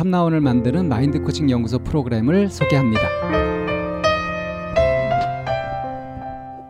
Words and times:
참나원을 0.00 0.40
만드는 0.40 0.88
마인드 0.88 1.20
코칭 1.20 1.50
연구소 1.50 1.78
프로그램을 1.80 2.48
소개합니다. 2.48 3.02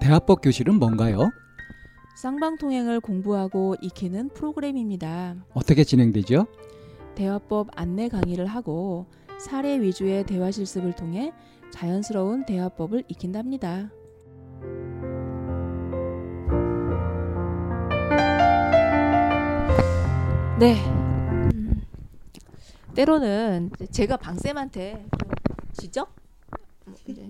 대화법 0.00 0.40
교실은 0.42 0.80
뭔가요? 0.80 1.30
쌍방통행을 2.16 2.98
공부하고 2.98 3.76
익히는 3.80 4.30
프로그램입니다. 4.30 5.36
어떻게 5.54 5.84
진행되죠? 5.84 6.48
대화법 7.14 7.68
안내 7.76 8.08
강의를 8.08 8.46
하고 8.46 9.06
사례 9.38 9.80
위주의 9.80 10.24
대화 10.24 10.50
실습을 10.50 10.94
통해 10.94 11.32
자연스러운 11.70 12.44
대화법을 12.46 13.04
익힌답니다. 13.06 13.92
네. 20.58 20.99
음, 22.90 22.94
때로는 22.94 23.70
제가 23.90 24.16
방쌤한테 24.16 25.04
지적? 25.78 26.20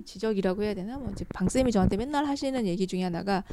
지적이라고 0.04 0.62
해야 0.62 0.74
되나? 0.74 0.96
뭐 0.96 1.10
이제 1.12 1.24
방쌤이 1.34 1.70
저한테 1.70 1.96
맨날 1.96 2.24
하시는 2.26 2.66
얘기 2.66 2.86
중에 2.86 3.02
하나가 3.02 3.44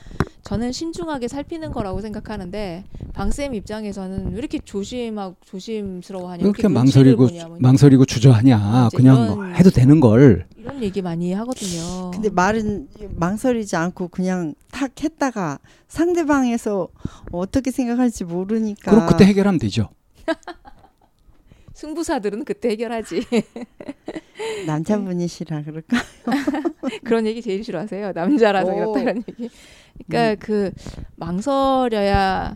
저는 0.44 0.72
신중하게 0.72 1.28
살피는 1.28 1.72
거라고 1.72 2.00
생각하는데 2.02 2.86
방쌤 3.14 3.54
입장에서는 3.54 4.32
왜 4.32 4.38
이렇게 4.38 4.60
조심하고 4.60 5.36
조심스러워하냐? 5.46 6.44
그렇게 6.44 6.68
망설이고 6.70 7.28
뭐 7.28 7.58
망설이고 7.60 8.06
주저하냐? 8.06 8.90
그냥 8.96 9.28
뭐 9.28 9.44
해도 9.46 9.70
되는 9.70 10.00
걸 10.00 10.48
이런 10.56 10.82
얘기 10.82 11.02
많이 11.02 11.34
하거든요. 11.34 12.12
근데 12.12 12.30
말은 12.30 12.88
망설이지 13.16 13.76
않고 13.76 14.08
그냥 14.08 14.54
탁 14.72 14.92
했다가 15.02 15.60
상대방에서 15.88 16.88
어떻게 17.32 17.72
생각할지 17.72 18.24
모르니까 18.24 18.92
그럼 18.92 19.08
그때 19.08 19.26
해결하면 19.26 19.60
되죠. 19.60 19.90
승부사들은 21.78 22.44
그때 22.44 22.70
해결하지. 22.70 23.22
남자분이시라 24.66 25.62
그럴까? 25.64 25.98
그런 27.06 27.28
얘기 27.28 27.44
제일 27.44 27.64
싫어하세요. 27.64 28.14
남자라서 28.14 28.74
그렇다 28.74 29.00
이런 29.00 29.18
얘기. 29.18 29.50
그러니까 30.08 30.32
음. 30.32 30.36
그 30.40 30.72
망설여야 31.18 32.54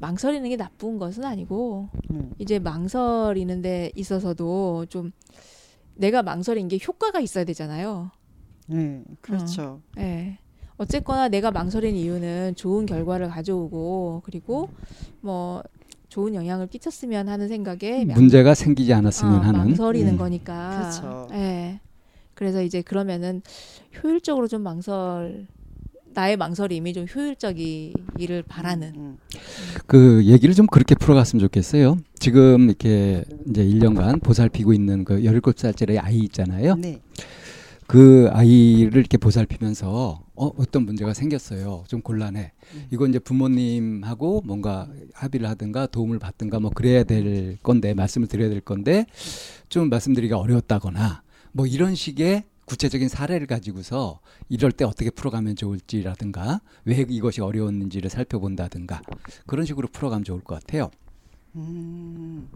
망설이는 0.00 0.50
게 0.50 0.56
나쁜 0.56 0.98
것은 0.98 1.24
아니고 1.24 1.88
음. 2.10 2.32
이제 2.40 2.58
망설이는 2.58 3.62
데 3.62 3.92
있어서도 3.94 4.86
좀 4.88 5.12
내가 5.94 6.24
망설인 6.24 6.66
게 6.66 6.78
효과가 6.84 7.20
있어야 7.20 7.44
되잖아요. 7.44 8.10
네, 8.66 9.04
그렇죠. 9.20 9.62
어, 9.62 9.80
네. 9.94 10.38
어쨌거나 10.78 11.28
내가 11.28 11.52
망설인 11.52 11.94
이유는 11.94 12.56
좋은 12.56 12.86
결과를 12.86 13.28
가져오고 13.28 14.22
그리고 14.24 14.68
뭐 15.20 15.62
좋은 16.14 16.32
영향을 16.36 16.68
끼쳤으면 16.68 17.28
하는 17.28 17.48
생각에 17.48 18.04
문제가 18.04 18.54
생기지 18.54 18.92
않았으면 18.92 19.34
어, 19.34 19.38
하는 19.40 19.58
망설이는 19.58 20.12
음. 20.12 20.16
거니까. 20.16 20.78
그렇죠. 20.78 21.28
예. 21.32 21.80
그래서 22.34 22.62
이제 22.62 22.82
그러면은 22.82 23.42
효율적으로 24.00 24.46
좀 24.46 24.62
망설 24.62 25.48
나의 26.12 26.36
망설임이 26.36 26.92
좀 26.92 27.06
효율적이기를 27.12 28.44
바라는. 28.46 28.92
음, 28.94 29.00
음. 29.00 29.18
그 29.86 30.24
얘기를 30.24 30.54
좀 30.54 30.68
그렇게 30.68 30.94
풀어갔으면 30.94 31.40
좋겠어요. 31.40 31.98
지금 32.20 32.68
이렇게 32.68 33.24
이제 33.50 33.64
1년간 33.64 34.22
보살피고 34.22 34.72
있는 34.72 35.02
그 35.02 35.20
17살짜리 35.20 35.98
아이 36.00 36.18
있잖아요. 36.18 36.76
네. 36.76 37.00
그 37.88 38.28
아이를 38.32 39.00
이렇게 39.00 39.18
보살피면서 39.18 40.23
어, 40.36 40.46
어떤 40.56 40.84
문제가 40.84 41.14
생겼어요. 41.14 41.84
좀 41.86 42.02
곤란해. 42.02 42.52
음. 42.74 42.86
이건 42.90 43.10
이제 43.10 43.18
부모님하고 43.18 44.42
뭔가 44.44 44.88
합의를 45.12 45.48
하든가 45.48 45.86
도움을 45.86 46.18
받든가 46.18 46.58
뭐 46.60 46.70
그래야 46.70 47.04
될 47.04 47.56
건데 47.62 47.94
말씀을 47.94 48.26
드려야 48.26 48.48
될 48.48 48.60
건데 48.60 49.06
좀 49.68 49.88
말씀드리기가 49.90 50.38
어려웠다거나 50.38 51.22
뭐 51.52 51.66
이런 51.66 51.94
식의 51.94 52.44
구체적인 52.64 53.08
사례를 53.08 53.46
가지고서 53.46 54.20
이럴 54.48 54.72
때 54.72 54.84
어떻게 54.84 55.10
풀어가면 55.10 55.54
좋을지라든가 55.56 56.60
왜 56.84 57.04
이것이 57.08 57.40
어려웠는지를 57.40 58.10
살펴본다든가 58.10 59.02
그런 59.46 59.66
식으로 59.66 59.88
풀어가면 59.88 60.24
좋을 60.24 60.40
것 60.40 60.54
같아요. 60.60 60.90
음. 61.56 62.48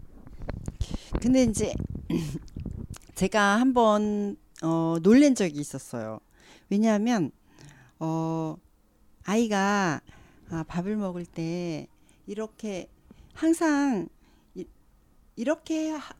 근데 1.21 1.43
이제 1.43 1.73
제가 3.15 3.59
한번 3.59 4.35
어, 4.63 4.97
놀란 5.01 5.35
적이 5.35 5.59
있었어요. 5.59 6.19
왜냐하면 6.69 7.31
어, 7.99 8.57
아이가 9.25 10.01
아, 10.49 10.63
밥을 10.67 10.95
먹을 10.95 11.25
때 11.25 11.87
이렇게 12.25 12.89
항상 13.33 14.07
이, 14.55 14.65
이렇게 15.35 15.91
하, 15.91 16.13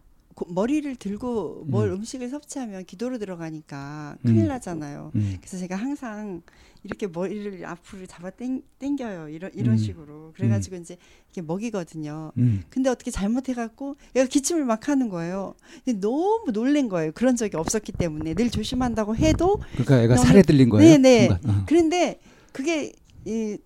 머리를 0.47 0.95
들고 0.95 1.65
뭘 1.67 1.91
음. 1.91 2.03
식을 2.03 2.29
섭취하면 2.29 2.85
기도로 2.85 3.17
들어가니까 3.17 4.17
큰일 4.23 4.43
음. 4.43 4.47
나잖아요. 4.47 5.11
음. 5.15 5.37
그래서 5.39 5.57
제가 5.57 5.75
항상 5.75 6.41
이렇게 6.83 7.07
머리를 7.07 7.65
앞으로 7.65 8.05
잡아 8.05 8.29
땡, 8.29 8.61
땡겨요. 8.79 9.29
이런 9.29 9.51
이런 9.53 9.73
음. 9.73 9.77
식으로. 9.77 10.33
그래가지고 10.35 10.77
음. 10.77 10.81
이제 10.81 10.97
이렇게 11.27 11.41
먹이거든요. 11.41 12.31
음. 12.37 12.63
근데 12.69 12.89
어떻게 12.89 13.11
잘못해갖고 13.11 13.97
얘가 14.15 14.27
기침을 14.27 14.65
막 14.65 14.87
하는 14.87 15.09
거예요. 15.09 15.55
너무 15.95 16.51
놀란 16.51 16.87
거예요. 16.89 17.11
그런 17.13 17.35
적이 17.35 17.57
없었기 17.57 17.91
때문에 17.93 18.33
늘 18.33 18.49
조심한다고 18.49 19.15
해도. 19.15 19.61
그러니까 19.73 20.01
애가 20.03 20.17
살에 20.17 20.41
들린 20.41 20.69
거예요. 20.69 20.97
네네. 20.97 21.29
어. 21.29 21.63
그런데 21.67 22.19
그게 22.53 22.93
이 23.25 23.57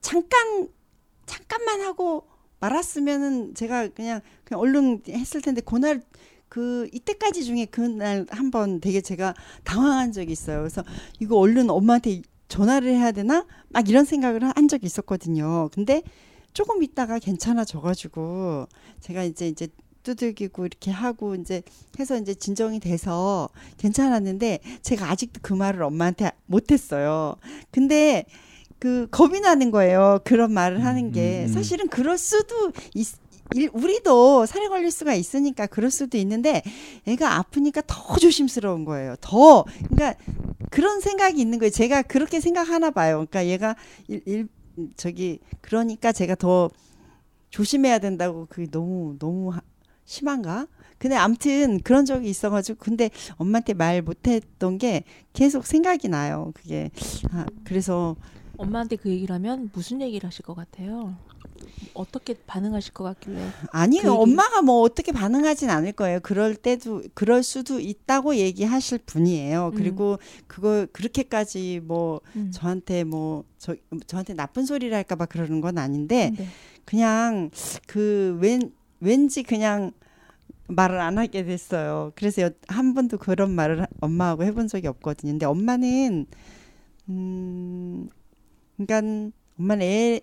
잠깐 0.00 0.68
잠깐만 1.24 1.80
하고 1.80 2.26
말았으면은 2.64 3.54
제가 3.54 3.88
그냥 3.88 4.20
그냥 4.44 4.60
얼른 4.60 5.02
했을 5.08 5.42
텐데 5.42 5.60
그날 5.60 6.02
그 6.48 6.88
이때까지 6.92 7.44
중에 7.44 7.66
그날 7.66 8.26
한 8.30 8.50
번 8.50 8.80
되게 8.80 9.00
제가 9.00 9.34
당황한 9.64 10.12
적이 10.12 10.32
있어요. 10.32 10.58
그래서 10.60 10.84
이거 11.20 11.36
얼른 11.36 11.68
엄마한테 11.70 12.22
전화를 12.48 12.90
해야 12.94 13.10
되나? 13.12 13.46
막 13.68 13.88
이런 13.88 14.04
생각을 14.04 14.42
한 14.44 14.68
적이 14.68 14.86
있었거든요. 14.86 15.68
근데 15.72 16.02
조금 16.52 16.82
있다가 16.82 17.18
괜찮아져 17.18 17.80
가지고 17.80 18.66
제가 19.00 19.24
이제 19.24 19.48
이제 19.48 19.66
두들기고 20.04 20.66
이렇게 20.66 20.90
하고 20.90 21.34
이제 21.34 21.62
해서 21.98 22.16
이제 22.18 22.34
진정이 22.34 22.78
돼서 22.78 23.48
괜찮았는데 23.78 24.60
제가 24.82 25.10
아직도 25.10 25.40
그 25.42 25.54
말을 25.54 25.82
엄마한테 25.82 26.30
못 26.46 26.70
했어요. 26.70 27.36
근데 27.72 28.24
그 28.84 29.08
겁이 29.10 29.40
나는 29.40 29.70
거예요. 29.70 30.18
그런 30.24 30.52
말을 30.52 30.84
하는 30.84 31.10
게 31.10 31.38
음, 31.38 31.44
음, 31.44 31.48
음. 31.48 31.48
사실은 31.54 31.88
그럴 31.88 32.18
수도 32.18 32.70
있, 32.92 33.06
일, 33.54 33.70
우리도 33.72 34.44
살에 34.44 34.68
걸릴 34.68 34.90
수가 34.90 35.14
있으니까 35.14 35.66
그럴 35.66 35.90
수도 35.90 36.18
있는데 36.18 36.62
애가 37.06 37.38
아프니까 37.38 37.80
더 37.86 38.18
조심스러운 38.18 38.84
거예요. 38.84 39.16
더 39.22 39.64
그러니까 39.88 40.22
그런 40.70 41.00
생각이 41.00 41.40
있는 41.40 41.58
거예요. 41.58 41.70
제가 41.70 42.02
그렇게 42.02 42.40
생각하나 42.40 42.90
봐요. 42.90 43.24
그러니까 43.26 43.46
얘가 43.46 43.74
일, 44.06 44.20
일 44.26 44.48
저기 44.98 45.38
그러니까 45.62 46.12
제가 46.12 46.34
더 46.34 46.68
조심해야 47.48 48.00
된다고 48.00 48.46
그게 48.50 48.70
너무 48.70 49.16
너무 49.18 49.50
하, 49.50 49.62
심한가? 50.04 50.66
근데 50.98 51.16
암튼 51.16 51.80
그런 51.80 52.04
적이 52.04 52.28
있어가지고 52.28 52.80
근데 52.80 53.08
엄마한테 53.36 53.72
말 53.72 54.02
못했던 54.02 54.76
게 54.76 55.04
계속 55.32 55.64
생각이 55.64 56.08
나요. 56.08 56.52
그게 56.54 56.90
아 57.32 57.46
그래서 57.64 58.14
엄마한테 58.56 58.96
그 58.96 59.10
얘기를 59.10 59.34
하면 59.34 59.70
무슨 59.72 60.00
얘기를 60.00 60.26
하실 60.26 60.44
것 60.44 60.54
같아요? 60.54 61.16
어떻게 61.94 62.34
반응하실 62.46 62.92
것 62.92 63.04
같길래? 63.04 63.40
아니요 63.70 64.02
그 64.02 64.12
엄마가 64.12 64.62
뭐 64.62 64.80
어떻게 64.82 65.12
반응하진 65.12 65.70
않을 65.70 65.92
거예요. 65.92 66.20
그럴 66.20 66.54
때도 66.56 67.02
그럴 67.14 67.42
수도 67.42 67.78
있다고 67.80 68.36
얘기하실 68.36 68.98
분이에요. 69.06 69.70
음. 69.72 69.76
그리고 69.76 70.18
그걸 70.46 70.86
그렇게까지 70.88 71.80
뭐 71.84 72.20
음. 72.36 72.50
저한테 72.52 73.04
뭐 73.04 73.44
저 73.58 73.74
저한테 74.06 74.34
나쁜 74.34 74.66
소리를 74.66 74.94
할까봐 74.94 75.26
그러는 75.26 75.60
건 75.62 75.78
아닌데 75.78 76.32
네. 76.36 76.46
그냥 76.84 77.50
그왠 77.86 78.72
왠지 79.00 79.42
그냥 79.42 79.92
말을 80.68 81.00
안 81.00 81.16
하게 81.18 81.44
됐어요. 81.44 82.12
그래서 82.14 82.42
여- 82.42 82.50
한 82.68 82.92
번도 82.94 83.16
그런 83.18 83.50
말을 83.52 83.82
하- 83.82 83.86
엄마하고 84.00 84.44
해본 84.44 84.68
적이 84.68 84.88
없거든요. 84.88 85.32
근데 85.32 85.46
엄마는 85.46 86.26
음 87.08 88.08
그러니까 88.76 89.30
엄마는 89.58 89.82
애, 89.86 90.20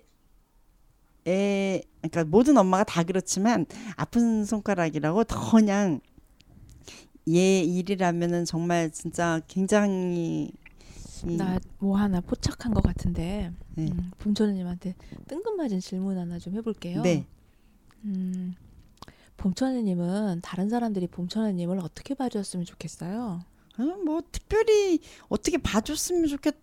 애 1.27 1.81
그러니까 2.01 2.23
모든 2.25 2.57
엄마가 2.57 2.83
다 2.83 3.03
그렇지만 3.03 3.65
아픈 3.95 4.43
손가락이라고 4.45 5.23
더 5.25 5.51
그냥 5.51 6.01
얘 7.29 7.61
일이라면은 7.61 8.45
정말 8.45 8.89
진짜 8.91 9.39
굉장히 9.47 10.51
이- 11.27 11.37
나뭐 11.37 11.97
하나 11.97 12.19
포착한 12.19 12.73
것 12.73 12.81
같은데 12.83 13.51
네. 13.75 13.91
음, 13.91 14.11
봄천우님한테 14.17 14.95
뜬금맞은 15.27 15.79
질문 15.79 16.17
하나 16.17 16.39
좀 16.39 16.55
해볼게요. 16.55 17.03
네. 17.03 17.27
음, 18.05 18.55
봄천우님은 19.37 20.41
다른 20.41 20.69
사람들이 20.69 21.07
봄천우님을 21.07 21.77
어떻게 21.79 22.15
봐줬으면 22.15 22.65
좋겠어요? 22.65 23.43
어, 23.77 23.83
뭐 24.03 24.21
특별히 24.31 24.99
어떻게 25.29 25.57
봐줬으면 25.59 26.27
좋겠다 26.27 26.57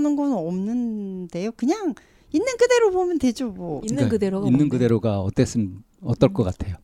는 0.00 0.16
건 0.16 0.32
없는데요. 0.32 1.52
그냥 1.52 1.94
있는 2.32 2.56
그대로 2.58 2.90
보면 2.90 3.18
되죠, 3.18 3.50
뭐. 3.50 3.78
있는 3.82 3.96
그러니까 3.96 4.10
그대로가 4.10 4.46
있는 4.46 4.58
뭔데? 4.58 4.76
그대로가 4.76 5.20
어땠음 5.20 5.82
어떨 6.02 6.32
것 6.32 6.42
같아요. 6.44 6.76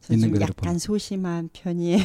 저 0.00 0.14
있는 0.14 0.28
좀 0.28 0.32
그대로 0.32 0.50
약간 0.50 0.64
보면. 0.64 0.78
소심한 0.78 1.48
편이에요. 1.52 2.02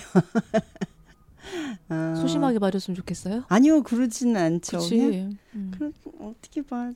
어, 1.90 2.16
소심하게 2.22 2.60
봐줬으면 2.60 2.96
좋겠어요? 2.96 3.44
아니요, 3.48 3.82
그러지는 3.84 4.36
않죠. 4.38 4.78
그렇지. 4.78 5.30
음. 5.56 5.72
그럼 5.74 5.94
어떻게 6.20 6.62
봐? 6.62 6.92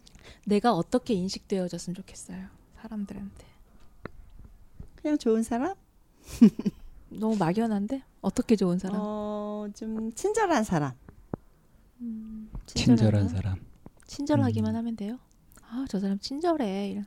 내가 0.46 0.74
어떻게 0.74 1.14
인식되어졌으면 1.14 1.96
좋겠어요. 1.96 2.46
사람들한테. 2.82 3.46
그냥 4.96 5.18
좋은 5.18 5.44
사람? 5.44 5.76
너무 7.10 7.36
막연한데 7.38 8.04
어떻게 8.22 8.56
좋은 8.56 8.78
사람? 8.80 8.98
어, 9.00 9.68
좀 9.74 10.12
친절한 10.14 10.64
사람. 10.64 10.92
음, 12.02 12.49
친절한? 12.74 13.28
사람. 13.28 13.56
친절하기만 14.08 14.74
음. 14.74 14.78
하면 14.78 14.96
돼요. 14.96 15.20
아 15.72 15.86
저 15.88 16.00
사람 16.00 16.18
친절해. 16.20 16.90
이런. 16.92 17.06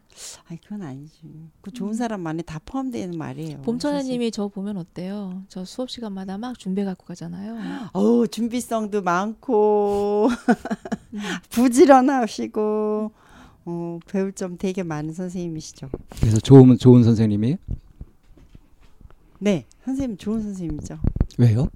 아니 0.48 0.60
그건 0.60 0.82
아니지. 0.82 1.50
그 1.62 1.72
좋은 1.72 1.90
음. 1.90 1.94
사람 1.94 2.24
안에 2.26 2.42
다 2.42 2.60
포함되는 2.64 3.18
말이에요. 3.18 3.62
봄천아 3.62 4.02
님이 4.02 4.30
저 4.30 4.46
보면 4.48 4.76
어때요? 4.76 5.42
저 5.48 5.64
수업 5.64 5.90
시간마다 5.90 6.38
막 6.38 6.58
준비 6.58 6.84
갖고 6.84 7.04
가잖아요. 7.06 7.56
어우 7.92 8.28
준비성도 8.28 9.02
많고 9.02 10.28
음. 11.14 11.18
부지런하시고 11.50 13.12
어, 13.64 13.98
배울 14.08 14.32
점 14.32 14.56
되게 14.58 14.82
많은 14.82 15.12
선생님이시죠. 15.12 15.90
그래서 16.20 16.38
좋은 16.38 16.78
좋은 16.78 17.02
선생님이에요. 17.02 17.56
네, 19.42 19.66
선생님 19.84 20.16
좋은 20.18 20.40
선생님이죠. 20.40 21.00
왜요? 21.36 21.66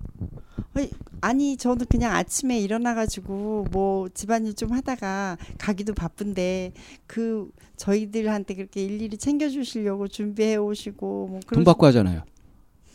아니 1.21 1.57
저도 1.57 1.85
그냥 1.89 2.15
아침에 2.15 2.61
일어나가지고 2.61 3.67
뭐 3.73 4.09
집안일 4.11 4.55
좀 4.55 4.73
하다가 4.73 5.37
가기도 5.59 5.95
바쁜데 5.95 6.75
그 7.09 7.51
저희들한테 7.77 8.55
그렇게 8.55 8.85
일일이 8.85 9.19
챙겨주시려고 9.19 10.07
준비해 10.07 10.55
오시고 10.55 11.27
뭐돈 11.27 11.47
그런 11.47 11.65
받고 11.65 11.87
하잖아요. 11.87 12.23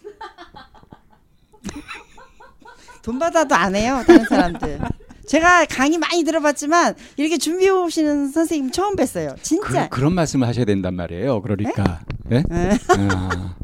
돈 3.03 3.19
받아도 3.19 3.55
안 3.55 3.75
해요 3.75 4.01
다른 4.07 4.23
사람들. 4.23 4.79
제가 5.27 5.65
강의 5.65 5.97
많이 5.97 6.23
들어봤지만 6.23 6.95
이렇게 7.17 7.37
준비해 7.37 7.71
오시는 7.71 8.31
선생님 8.31 8.71
처음 8.71 8.95
뵀어요. 8.95 9.35
진짜. 9.41 9.89
그, 9.89 9.99
런 9.99 10.13
말씀을 10.13 10.47
하셔야 10.47 10.63
된단 10.63 10.93
말이에요. 10.93 11.41
그러니까 11.41 12.05
예? 12.31 12.41
네? 12.47 12.77
아, 13.09 13.55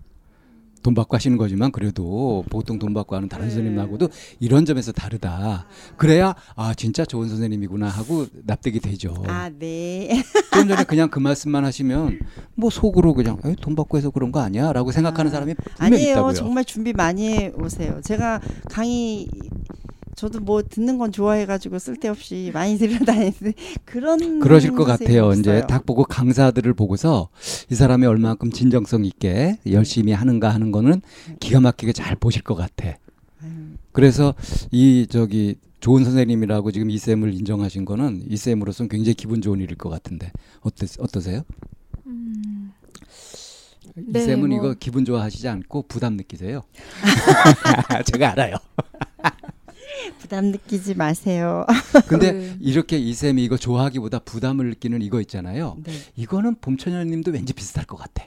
돈 0.87 0.93
받고 0.93 1.17
하시는 1.17 1.35
거지만 1.35 1.73
그래도 1.73 2.45
보통 2.49 2.79
돈 2.79 2.93
받고 2.93 3.17
하는 3.17 3.27
다른 3.27 3.47
네. 3.47 3.51
선생님하고도 3.51 4.07
이런 4.39 4.63
점에서 4.63 4.93
다르다. 4.93 5.65
그래야 5.97 6.33
아 6.55 6.73
진짜 6.73 7.03
좋은 7.03 7.27
선생님이구나 7.27 7.89
하고 7.89 8.25
납득이 8.45 8.79
되죠. 8.79 9.13
아 9.27 9.49
네. 9.49 10.23
좀 10.53 10.69
전에 10.69 10.85
그냥 10.85 11.09
그 11.09 11.19
말씀만 11.19 11.65
하시면 11.65 12.19
뭐 12.55 12.69
속으로 12.69 13.13
그냥 13.13 13.37
돈 13.59 13.75
받고 13.75 13.97
해서 13.97 14.11
그런 14.11 14.31
거 14.31 14.39
아니야라고 14.39 14.93
생각하는 14.93 15.29
아, 15.29 15.33
사람이 15.33 15.55
분명히 15.55 15.95
아니에요. 15.95 16.11
있다고요. 16.13 16.33
정말 16.35 16.63
준비 16.63 16.93
많이 16.93 17.33
해 17.33 17.51
오세요. 17.61 17.99
제가 18.01 18.39
강의 18.69 19.27
저도 20.17 20.39
뭐 20.39 20.63
듣는 20.63 20.97
건 20.97 21.11
좋아해가지고 21.11 21.77
쓸데없이 21.77 22.49
많이 22.51 22.75
들여다니는데 22.79 23.53
그런 23.85 24.39
그러실 24.39 24.71
것 24.71 24.83
같아요. 24.83 25.31
이제 25.33 25.51
없어요. 25.51 25.67
딱 25.67 25.85
보고 25.85 26.03
강사들을 26.03 26.73
보고서 26.73 27.29
이 27.69 27.75
사람이 27.75 28.03
얼마만큼 28.07 28.51
진정성 28.51 29.05
있게 29.05 29.59
열심히 29.69 30.13
하는가 30.13 30.49
하는 30.49 30.71
거는 30.71 31.03
기가 31.39 31.59
막히게 31.59 31.93
잘 31.93 32.15
보실 32.15 32.41
것 32.41 32.55
같아. 32.55 32.97
그래서 33.91 34.33
이 34.71 35.05
저기 35.07 35.55
좋은 35.81 36.03
선생님이라고 36.03 36.71
지금 36.71 36.89
이 36.89 36.97
쌤을 36.97 37.31
인정하신 37.35 37.85
거는 37.85 38.23
이 38.27 38.37
쌤으로서는 38.37 38.89
굉장히 38.89 39.13
기분 39.13 39.39
좋은 39.41 39.59
일일 39.59 39.75
것 39.77 39.89
같은데 39.89 40.31
어떠, 40.61 40.87
어떠세요? 40.97 41.43
음, 42.07 42.71
이 43.95 44.01
네, 44.07 44.21
쌤은 44.21 44.49
뭐. 44.49 44.57
이거 44.57 44.75
기분 44.79 45.05
좋아하시지 45.05 45.47
않고 45.47 45.83
부담 45.87 46.17
느끼세요? 46.17 46.63
제가 48.11 48.31
알아요. 48.31 48.55
부담 50.19 50.45
느끼지 50.45 50.95
마세요. 50.95 51.65
근데 52.07 52.31
그- 52.33 52.57
이렇게 52.59 52.97
이 52.97 53.13
쌤이 53.13 53.43
이거 53.43 53.57
좋아하기보다 53.57 54.19
부담을 54.19 54.69
느끼는 54.69 55.01
이거 55.01 55.19
있잖아요. 55.21 55.77
네, 55.83 55.91
이거는 56.15 56.55
봄천연님도 56.61 57.31
왠지 57.31 57.53
비슷할 57.53 57.85
것 57.85 57.97
같아. 57.97 58.25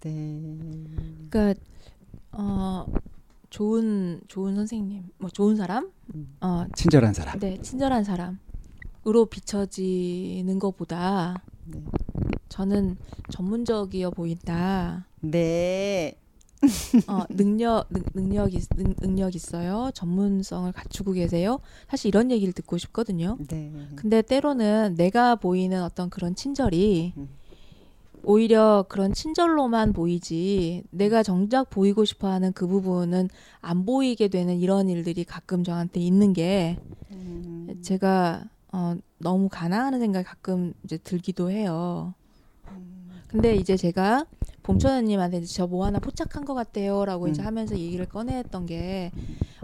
네. 0.00 0.56
그러니까 1.30 1.60
어 2.32 2.86
좋은 3.50 4.20
좋은 4.28 4.54
선생님, 4.54 5.04
뭐 5.18 5.28
좋은 5.30 5.56
사람, 5.56 5.90
음. 6.14 6.34
어 6.40 6.64
친절한 6.74 7.12
사람. 7.14 7.38
네, 7.38 7.58
친절한 7.62 8.04
사람으로 8.04 9.26
비춰지는 9.30 10.58
것보다 10.58 11.42
네. 11.66 11.80
저는 12.48 12.96
전문적이어 13.30 14.10
보인다. 14.10 15.06
네. 15.20 16.16
어, 17.08 17.24
능력 17.30 17.86
능, 17.90 18.02
능력 18.14 18.54
있, 18.54 18.68
능, 18.76 18.94
능력 19.00 19.34
있어요. 19.34 19.90
전문성을 19.94 20.70
갖추고 20.72 21.12
계세요. 21.12 21.58
사실 21.88 22.08
이런 22.08 22.30
얘기를 22.30 22.52
듣고 22.52 22.78
싶거든요. 22.78 23.36
네. 23.48 23.72
근데 23.96 24.22
때로는 24.22 24.94
내가 24.96 25.34
보이는 25.36 25.82
어떤 25.82 26.08
그런 26.10 26.34
친절이 26.34 27.14
음. 27.16 27.28
오히려 28.24 28.84
그런 28.88 29.12
친절로만 29.12 29.92
보이지 29.92 30.84
내가 30.90 31.22
정작 31.22 31.70
보이고 31.70 32.04
싶어 32.04 32.28
하는 32.28 32.52
그 32.52 32.66
부분은 32.66 33.28
안 33.60 33.84
보이게 33.84 34.28
되는 34.28 34.56
이런 34.58 34.88
일들이 34.88 35.24
가끔 35.24 35.64
저한테 35.64 36.00
있는 36.00 36.32
게 36.32 36.78
음, 37.10 37.80
제가 37.82 38.44
어, 38.72 38.96
너무 39.18 39.48
가난하는 39.50 39.98
생각이 39.98 40.24
가끔 40.24 40.72
이제 40.84 40.98
들기도 40.98 41.50
해요. 41.50 42.14
음. 42.68 43.10
근데 43.26 43.56
이제 43.56 43.76
제가 43.76 44.26
봄천연님한테 44.62 45.42
저뭐 45.42 45.84
하나 45.86 45.98
포착한 45.98 46.44
것 46.44 46.54
같아요라고 46.54 47.28
이제 47.28 47.42
음. 47.42 47.46
하면서 47.46 47.76
얘기를 47.76 48.06
꺼내했던 48.06 48.66
게 48.66 49.10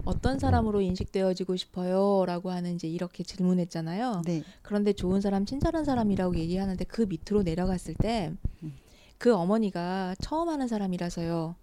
어떤 0.05 0.39
사람으로 0.39 0.81
인식되어지고 0.81 1.55
싶어요라고 1.55 2.51
하는 2.51 2.75
이제 2.75 2.87
이렇게 2.87 3.23
질문했잖아요. 3.23 4.23
네. 4.25 4.43
그런데 4.61 4.93
좋은 4.93 5.21
사람, 5.21 5.45
친절한 5.45 5.85
사람이라고 5.85 6.35
얘기하는데 6.37 6.83
그 6.85 7.03
밑으로 7.03 7.43
내려갔을 7.43 7.93
때그 7.95 9.29
음. 9.29 9.35
어머니가 9.35 10.15
처음 10.19 10.49
하는 10.49 10.67
사람이라서요. 10.67 11.55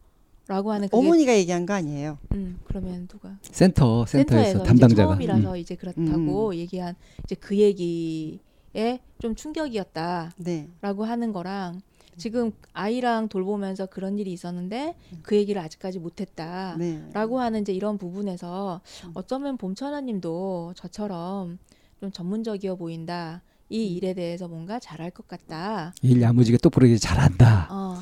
라고 0.48 0.70
하는 0.70 0.88
그게 0.88 0.96
어머니가 0.96 1.36
얘기한 1.36 1.66
거 1.66 1.74
아니에요. 1.74 2.18
음, 2.32 2.60
그러면 2.62 3.08
누가 3.08 3.36
센터 3.42 4.06
센터에서 4.06 4.44
센터에서 4.44 4.58
이제 4.58 4.68
담당자가. 4.68 5.14
처음이라서 5.14 5.50
음. 5.50 5.56
이제 5.56 5.74
그렇다고 5.74 6.54
얘기한 6.54 6.94
이제 7.24 7.34
그 7.34 7.56
얘기에 7.56 9.00
좀 9.18 9.34
충격이었다라고 9.34 10.34
네. 10.44 10.68
하는 10.82 11.32
거랑 11.32 11.80
지금 12.16 12.52
아이랑 12.72 13.28
돌보면서 13.28 13.86
그런 13.86 14.18
일이 14.18 14.32
있었는데 14.32 14.94
그 15.22 15.36
얘기를 15.36 15.60
아직까지 15.60 15.98
못했다. 15.98 16.76
네. 16.78 17.02
라고 17.12 17.40
하는 17.40 17.62
이제 17.62 17.72
이런 17.72 17.98
부분에서 17.98 18.80
음. 19.04 19.10
어쩌면 19.14 19.56
봄천아님도 19.56 20.74
저처럼 20.76 21.58
좀 22.00 22.10
전문적이어 22.10 22.76
보인다. 22.76 23.42
이 23.68 23.88
음. 23.90 23.96
일에 23.96 24.14
대해서 24.14 24.48
뭔가 24.48 24.78
잘할 24.78 25.10
것 25.10 25.28
같다. 25.28 25.92
일 26.02 26.22
야무지게 26.22 26.58
똑부러지게 26.58 26.98
잘한다. 26.98 27.68
어, 27.70 27.96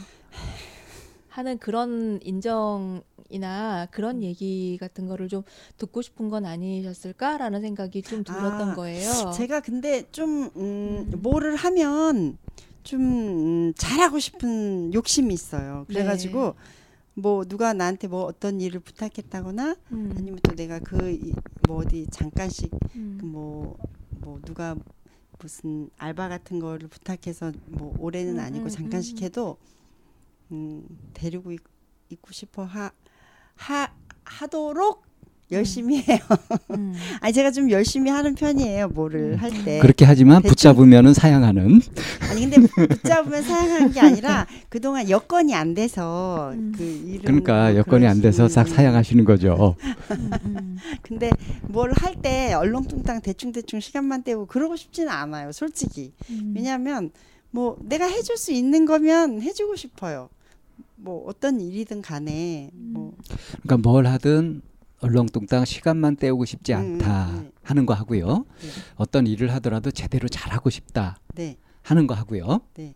하는 1.29 1.59
그런 1.59 2.21
인정이나 2.23 3.89
그런 3.91 4.23
얘기 4.23 4.77
같은 4.79 5.09
거를 5.09 5.29
좀 5.29 5.43
듣고 5.79 6.03
싶은 6.03 6.29
건 6.29 6.45
아니셨을까라는 6.45 7.61
생각이 7.63 8.03
좀 8.03 8.23
들었던 8.23 8.71
아, 8.71 8.75
거예요. 8.75 9.33
제가 9.35 9.61
근데 9.61 10.05
좀 10.13 10.51
음, 10.55 11.11
음. 11.13 11.21
뭐를 11.23 11.57
하면 11.57 12.39
좀 12.85 13.03
음, 13.03 13.75
잘하고 13.77 14.19
싶은 14.21 14.95
욕심이 14.95 15.35
있어요. 15.35 15.87
그래가지고 15.89 16.55
뭐 17.15 17.45
누가 17.45 17.73
나한테 17.73 18.09
뭐 18.09 18.25
어떤 18.25 18.61
일을 18.61 18.81
부탁했다거나 18.81 19.77
음, 19.93 20.11
아니면 20.17 20.41
또 20.43 20.55
내가 20.55 20.81
그 20.81 21.21
뭐 21.69 21.79
어디 21.79 22.07
잠깐씩 22.11 22.71
음, 22.97 23.19
뭐뭐 23.23 24.41
누가 24.45 24.77
무슨 25.41 25.91
알바 25.99 26.29
같은 26.29 26.61
거를 26.61 26.89
부탁해서 26.89 27.53
뭐 27.67 27.95
올해는 27.99 28.39
음, 28.39 28.41
아니고 28.41 28.69
음, 28.69 28.71
잠깐씩 28.71 29.23
음. 29.23 29.23
해도 29.23 29.59
음 30.53 30.87
데리고 31.15 31.53
있, 31.53 31.61
있고 32.11 32.33
싶어 32.33 32.65
하, 32.65 32.91
하 33.57 33.95
하도록 34.25 35.05
열심히 35.53 36.03
해요. 36.03 36.19
음. 36.71 36.95
아니 37.21 37.33
제가 37.33 37.51
좀 37.51 37.71
열심히 37.71 38.11
하는 38.11 38.35
편이에요. 38.35 38.89
뭐를 38.89 39.35
음. 39.35 39.37
할 39.37 39.51
때. 39.65 39.79
그렇게 39.81 40.05
하지만 40.05 40.43
대충- 40.43 40.49
붙잡으면은 40.51 41.13
사양하는 41.15 41.81
아니 42.31 42.49
근데 42.49 42.67
붙잡으면 42.89 43.43
사양하는 43.43 43.93
게 43.93 44.01
아니라 44.01 44.47
그동안 44.71 45.09
여건이 45.11 45.55
안 45.55 45.75
돼서 45.75 46.51
음. 46.55 46.73
그 46.77 46.83
일을 46.83 47.21
그러니까 47.23 47.69
뭐 47.71 47.77
여건이 47.77 48.07
안 48.07 48.21
돼서 48.21 48.49
싹 48.49 48.67
사양하시는 48.69 49.25
거죠. 49.25 49.77
음, 50.13 50.31
음. 50.47 50.77
근데 51.03 51.31
뭘 51.69 51.93
할 51.93 52.15
때 52.23 52.55
얼렁뚱땅 52.55 53.21
대충대충 53.21 53.81
시간만 53.81 54.23
때우고 54.23 54.47
그러고 54.47 54.77
싶지는 54.77 55.11
않아요. 55.11 55.53
솔직히. 55.53 56.13
음. 56.31 56.55
왜냐하면 56.57 57.11
뭐 57.51 57.77
내가 57.83 58.07
해줄 58.07 58.37
수 58.39 58.51
있는 58.53 58.87
거면 58.87 59.43
해주고 59.43 59.77
싶어요. 59.77 60.31
뭐 60.97 61.23
어떤 61.29 61.61
일이든 61.61 62.01
간에 62.03 62.71
뭐 62.73 63.13
그러니까 63.63 63.77
뭘 63.89 64.07
하든 64.07 64.63
얼렁뚱땅 65.05 65.67
시간만 65.67 66.17
때우고 66.17 66.47
싶지 66.47 66.73
음, 66.73 66.79
않다 66.79 67.29
음, 67.31 67.43
네. 67.43 67.51
하는 67.63 67.85
거 67.85 67.93
하고요. 67.93 68.47
네. 68.61 68.69
어떤 68.97 69.27
일을 69.27 69.53
하더라도 69.55 69.91
제대로 69.91 70.29
잘하고 70.29 70.71
싶다 70.71 71.17
네, 71.35 71.57
하는 71.83 72.07
거 72.07 72.15
하고요. 72.15 72.61
네. 72.75 72.95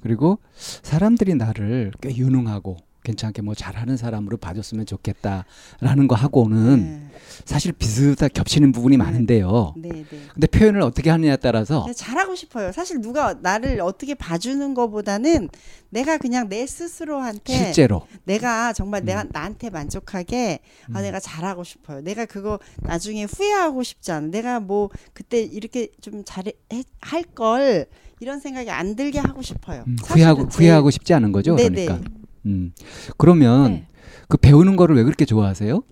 그리고 0.00 0.38
사람들이 0.54 1.34
나를 1.34 1.92
꽤 2.00 2.16
유능하고 2.16 2.76
괜찮게 3.06 3.40
뭐 3.42 3.54
잘하는 3.54 3.96
사람으로 3.96 4.36
봐줬으면 4.36 4.84
좋겠다라는 4.84 6.08
거 6.08 6.16
하고는 6.16 6.76
네, 7.12 7.18
사실 7.44 7.72
비슷하게 7.72 8.32
겹치는 8.34 8.72
부분이 8.72 8.96
많은데요. 8.96 9.74
네, 9.76 9.88
네. 9.88 10.04
근데 10.34 10.46
표현을 10.48 10.82
어떻게 10.82 11.10
하느냐에 11.10 11.36
따라서 11.36 11.84
근데 11.84 11.94
잘하고 11.94 12.34
싶어요. 12.34 12.72
사실 12.72 13.00
누가 13.00 13.34
나를 13.34 13.80
어떻게 13.80 14.14
봐주는 14.14 14.74
것보다는 14.74 15.48
내가 15.90 16.18
그냥 16.18 16.48
내 16.48 16.66
스스로한테 16.66 17.54
실제로 17.54 18.06
내가 18.24 18.72
정말 18.72 19.04
내가 19.04 19.22
음. 19.22 19.28
나한테 19.32 19.70
만족하게 19.70 20.58
아 20.92 20.98
음. 20.98 21.02
내가 21.02 21.20
잘하고 21.20 21.62
싶어요. 21.62 22.00
내가 22.00 22.26
그거 22.26 22.58
나중에 22.82 23.24
후회하고 23.24 23.82
싶지 23.84 24.10
않아. 24.10 24.26
내가 24.28 24.58
뭐 24.60 24.90
그때 25.14 25.40
이렇게 25.40 25.88
좀 26.00 26.22
잘해 26.24 26.52
할 27.00 27.22
걸 27.36 27.86
이런 28.20 28.40
생각이 28.40 28.70
안 28.70 28.96
들게 28.96 29.18
하고 29.18 29.42
싶어요. 29.42 29.84
음, 29.86 29.96
후회하고 30.02 30.48
제- 30.48 30.56
후회하고 30.56 30.90
싶지 30.90 31.12
않은 31.14 31.32
거죠. 31.32 31.54
네네. 31.54 31.84
그러니까 31.86 32.10
음. 32.46 32.72
그러면 33.16 33.72
네. 33.72 33.88
그 34.28 34.36
배우는 34.36 34.76
거를 34.76 34.96
왜 34.96 35.04
그렇게 35.04 35.24
좋아하세요? 35.24 35.82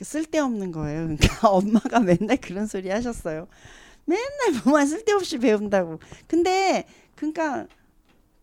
쓸데없는 0.00 0.72
거예요. 0.72 1.02
그러니까 1.02 1.48
엄마가 1.50 2.00
맨날 2.00 2.36
그런 2.36 2.66
소리 2.66 2.88
하셨어요. 2.90 3.46
맨날 4.04 4.62
뭐만 4.64 4.86
쓸데없이 4.86 5.38
배운다고. 5.38 6.00
근데 6.26 6.84
그러니까 7.14 7.66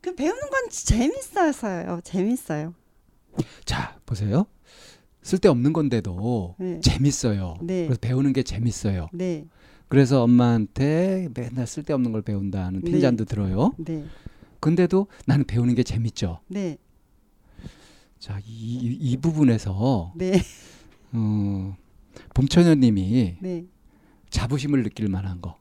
그 0.01 0.15
배우는 0.15 0.39
건 0.39 0.69
재밌어서요. 0.69 2.01
재밌어요. 2.03 2.73
자 3.65 3.97
보세요. 4.05 4.45
쓸데없는 5.21 5.73
건데도 5.73 6.55
네. 6.59 6.79
재밌어요. 6.79 7.55
네. 7.61 7.85
그래서 7.85 7.99
배우는 7.99 8.33
게 8.33 8.43
재밌어요. 8.43 9.09
네. 9.11 9.45
그래서 9.89 10.23
엄마한테 10.23 11.29
맨날 11.33 11.67
쓸데없는 11.67 12.11
걸 12.11 12.21
배운다는 12.21 12.81
네. 12.81 12.91
핀잔도 12.91 13.25
들어요. 13.25 13.73
네. 14.59 14.61
근데도 14.61 15.07
나는 15.25 15.45
배우는 15.45 15.75
게 15.75 15.83
재밌죠. 15.83 16.39
네. 16.47 16.77
자, 18.19 18.39
이, 18.45 18.75
이- 18.75 18.97
이 19.11 19.17
부분에서 19.17 20.13
네. 20.15 20.41
어, 21.13 21.77
봄처녀님이 22.33 23.37
네. 23.41 23.65
자부심을 24.29 24.83
느낄 24.83 25.07
만한 25.07 25.41
거, 25.41 25.57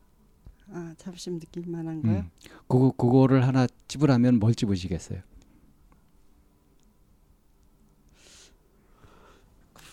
아, 0.71 0.93
자부심 0.99 1.39
느낄 1.39 1.65
만한 1.67 2.03
거요? 2.03 2.17
음, 2.19 2.31
그거 2.67 2.91
그거를 2.97 3.47
하나 3.47 3.67
찝으라면 3.87 4.39
뭘 4.41 4.55
찝으시겠어요? 4.55 5.21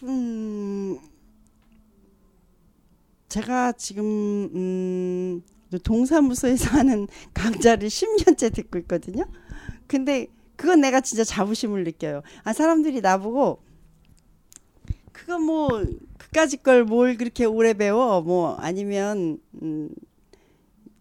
음, 0.03 0.97
제가 3.29 3.71
지금 3.74 4.03
음, 4.53 5.41
동사무소에서 5.84 6.69
하는 6.77 7.07
강좌를 7.34 7.88
10년째 7.89 8.53
듣고 8.53 8.77
있거든요. 8.79 9.25
근데 9.88 10.27
그건 10.55 10.81
내가 10.81 11.01
진짜 11.01 11.24
자부심을 11.24 11.84
느껴요. 11.84 12.22
아 12.43 12.53
사람들이 12.53 13.01
나보고 13.01 13.60
그거 15.12 15.39
뭐 15.39 15.67
그까짓 16.17 16.63
걸 16.63 16.84
뭘 16.86 17.17
그렇게 17.17 17.45
오래 17.45 17.74
배워 17.74 18.22
뭐 18.22 18.55
아니면 18.55 19.39
음, 19.62 19.89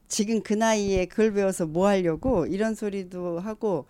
지금 0.09 0.43
그 0.43 0.55
나이에 0.55 1.07
그걸 1.07 1.33
배워서 1.33 1.67
뭐 1.67 1.89
하려고 1.89 2.47
이런 2.47 2.75
소리도 2.75 3.41
하고 3.41 3.87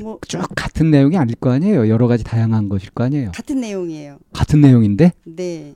뭐 0.00 0.18
쭉 0.26 0.42
같은 0.56 0.90
내용이 0.90 1.16
아닐 1.16 1.34
거 1.36 1.50
아니에요. 1.50 1.88
여러 1.88 2.08
가지 2.08 2.24
다양한 2.24 2.68
것일 2.68 2.90
거 2.90 3.04
아니에요. 3.04 3.32
같은 3.32 3.60
내용이에요. 3.60 4.18
같은 4.32 4.60
내용인데 4.60 5.12
네. 5.24 5.74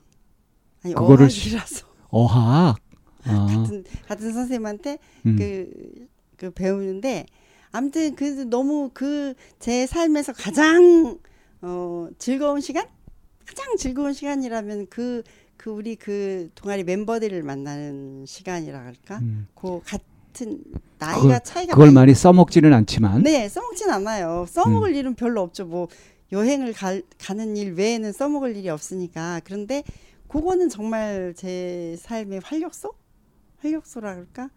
아니 0.83 0.93
그거를 0.93 1.23
어학이라서 1.25 1.85
어학. 2.09 2.77
아, 3.25 3.45
같은 3.47 3.83
같은 4.07 4.33
선생님한테 4.33 4.97
음. 5.25 5.35
그, 5.37 6.07
그 6.37 6.51
배우는데 6.51 7.25
아무튼 7.71 8.15
그 8.15 8.23
너무 8.49 8.89
그 8.93 9.33
제 9.59 9.85
삶에서 9.85 10.33
가장 10.33 11.17
어 11.61 12.07
즐거운 12.17 12.59
시간? 12.61 12.85
가장 13.45 13.75
즐거운 13.77 14.13
시간이라면 14.13 14.87
그그 14.87 15.69
우리 15.71 15.95
그 15.95 16.49
동아리 16.55 16.83
멤버들을 16.83 17.43
만나는 17.43 18.25
시간이라 18.25 18.79
할까? 18.83 19.19
음. 19.19 19.47
그 19.55 19.79
같은 19.85 20.63
나이가 20.97 21.21
그걸- 21.21 21.39
차이가 21.43 21.73
그걸 21.73 21.91
많이 21.91 22.13
써먹지는 22.13 22.73
않지만. 22.73 23.23
네 23.23 23.47
써먹진 23.47 23.89
않아요. 23.89 24.45
써먹을 24.49 24.95
일은 24.95 25.13
별로 25.15 25.41
없죠. 25.41 25.65
뭐 25.65 25.87
여행을 26.31 26.73
갈- 26.73 27.03
가는 27.19 27.55
일 27.57 27.73
외에는 27.73 28.11
써먹을 28.11 28.55
일이 28.55 28.69
없으니까. 28.69 29.41
그런데 29.43 29.83
그거는 30.27 30.69
정말 30.69 31.33
제 31.35 31.95
삶의 31.99 32.39
활력소 32.43 32.93
활력소라 33.61 34.13
그럴까 34.13 34.49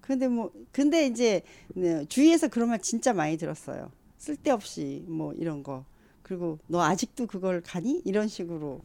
근데 0.00 0.28
뭐 0.28 0.52
근데 0.72 1.06
이제 1.06 1.42
네, 1.74 2.04
주위에서 2.06 2.48
그런 2.48 2.68
말 2.68 2.80
진짜 2.80 3.12
많이 3.12 3.36
들었어요 3.36 3.90
쓸데없이 4.18 5.04
뭐 5.08 5.32
이런 5.34 5.62
거 5.62 5.84
그리고 6.22 6.58
너 6.66 6.82
아직도 6.82 7.26
그걸 7.26 7.60
가니 7.60 8.02
이런 8.04 8.28
식으로 8.28 8.82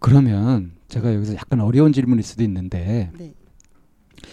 그러면 0.00 0.72
제가 0.88 1.14
여기서 1.14 1.34
약간 1.34 1.60
어려운 1.60 1.92
질문일 1.92 2.22
수도 2.24 2.42
있는데 2.44 3.10
네 3.18 3.34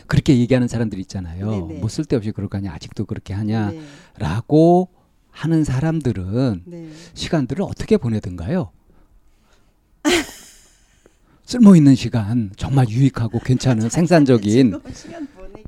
그렇게 0.08 0.38
얘기하는 0.38 0.68
사람들 0.68 1.00
있잖아요. 1.00 1.50
네네. 1.50 1.80
뭐 1.80 1.90
쓸데없이 1.90 2.32
그럴 2.32 2.50
거 2.50 2.58
아니야. 2.58 2.74
아직도 2.74 3.06
그렇게 3.06 3.34
네, 3.36 3.40
하냐라고 3.40 4.90
하는 5.30 5.63
사람들은 5.63 6.63
네. 6.66 6.90
시간들을 7.13 7.63
어떻게 7.63 7.98
보내든가요? 7.98 8.72
쓸모 11.46 11.76
있는 11.76 11.96
시간, 11.96 12.52
정말 12.56 12.88
유익하고 12.90 13.40
괜찮은 13.40 13.90
생산적인 13.90 14.80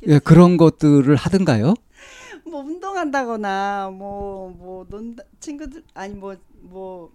예, 0.08 0.20
그런 0.20 0.58
것들을 0.58 1.16
하든가요? 1.16 1.74
뭐 2.50 2.62
운동한다거나 2.62 3.90
뭐뭐 3.92 4.86
논다 4.90 5.24
친구들 5.40 5.84
아니 5.94 6.14
뭐뭐 6.14 7.12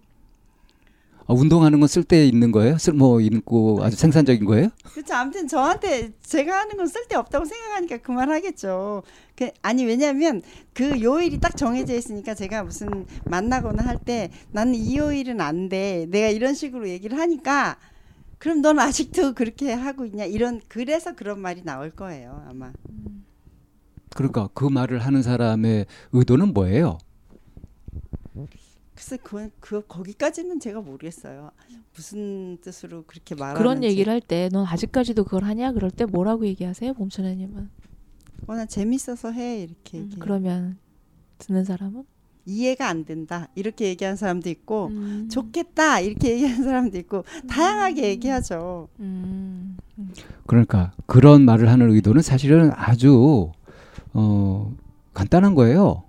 아, 1.27 1.33
운동하는 1.33 1.79
건 1.79 1.87
쓸데 1.87 2.27
있는 2.27 2.51
거예요? 2.51 2.77
쓸모 2.77 3.21
있고 3.21 3.79
아주 3.83 3.95
생산적인 3.95 4.43
거예요? 4.45 4.69
그렇죠. 4.93 5.13
아무튼 5.13 5.47
저한테 5.47 6.11
제가 6.21 6.59
하는 6.61 6.75
건 6.77 6.87
쓸데 6.87 7.15
없다고 7.15 7.45
생각하니까 7.45 7.97
그만하겠죠. 7.99 9.03
그, 9.35 9.49
아니 9.61 9.85
왜냐하면 9.85 10.41
그 10.73 11.01
요일이 11.01 11.39
딱 11.39 11.55
정해져 11.55 11.95
있으니까 11.95 12.33
제가 12.35 12.63
무슨 12.63 13.05
만나거나 13.25 13.83
할 13.83 13.97
때 14.03 14.31
나는 14.51 14.75
이 14.75 14.97
요일은 14.97 15.39
안 15.41 15.69
돼. 15.69 16.05
내가 16.09 16.27
이런 16.27 16.53
식으로 16.53 16.89
얘기를 16.89 17.17
하니까 17.17 17.77
그럼 18.41 18.61
넌 18.63 18.79
아직도 18.79 19.33
그렇게 19.35 19.71
하고 19.71 20.03
있냐 20.05 20.25
이런 20.25 20.59
그래서 20.67 21.13
그런 21.15 21.39
말이 21.39 21.61
나올 21.63 21.91
거예요 21.91 22.43
아마. 22.49 22.73
그러니까 24.15 24.49
그 24.55 24.65
말을 24.65 24.97
하는 24.99 25.21
사람의 25.21 25.85
의도는 26.11 26.51
뭐예요? 26.53 26.97
글쎄 28.95 29.17
그, 29.23 29.49
그 29.59 29.85
거기까지는 29.87 30.59
제가 30.59 30.81
모르겠어요. 30.81 31.51
무슨 31.95 32.57
뜻으로 32.61 33.03
그렇게 33.05 33.35
말하는지. 33.35 33.59
그런 33.61 33.83
얘기를 33.83 34.11
할 34.11 34.21
때 34.21 34.49
넌 34.51 34.65
아직까지도 34.65 35.23
그걸 35.23 35.43
하냐? 35.43 35.71
그럴 35.73 35.91
때 35.91 36.05
뭐라고 36.05 36.45
얘기하세요, 36.47 36.93
봄천혜님은? 36.95 37.69
어, 38.47 38.55
나 38.55 38.65
재밌어서 38.65 39.31
해 39.31 39.61
이렇게 39.61 39.99
음. 39.99 40.11
그러면 40.19 40.79
듣는 41.37 41.63
사람은 41.63 42.03
이해가 42.45 42.87
안 42.87 43.05
된다 43.05 43.47
이렇게 43.55 43.85
얘기하는 43.85 44.15
사람도 44.15 44.49
있고 44.49 44.87
음. 44.87 45.29
좋겠다 45.31 45.99
이렇게 45.99 46.31
얘기하는 46.31 46.63
사람도 46.63 46.97
있고 46.99 47.23
다양하게 47.49 48.09
얘기하죠. 48.09 48.87
음. 48.99 49.77
음. 49.97 50.13
그러니까 50.47 50.91
그런 51.05 51.43
말을 51.43 51.69
하는 51.69 51.91
의도는 51.91 52.21
사실은 52.21 52.71
아주 52.75 53.51
어 54.13 54.73
간단한 55.13 55.55
거예요. 55.55 56.03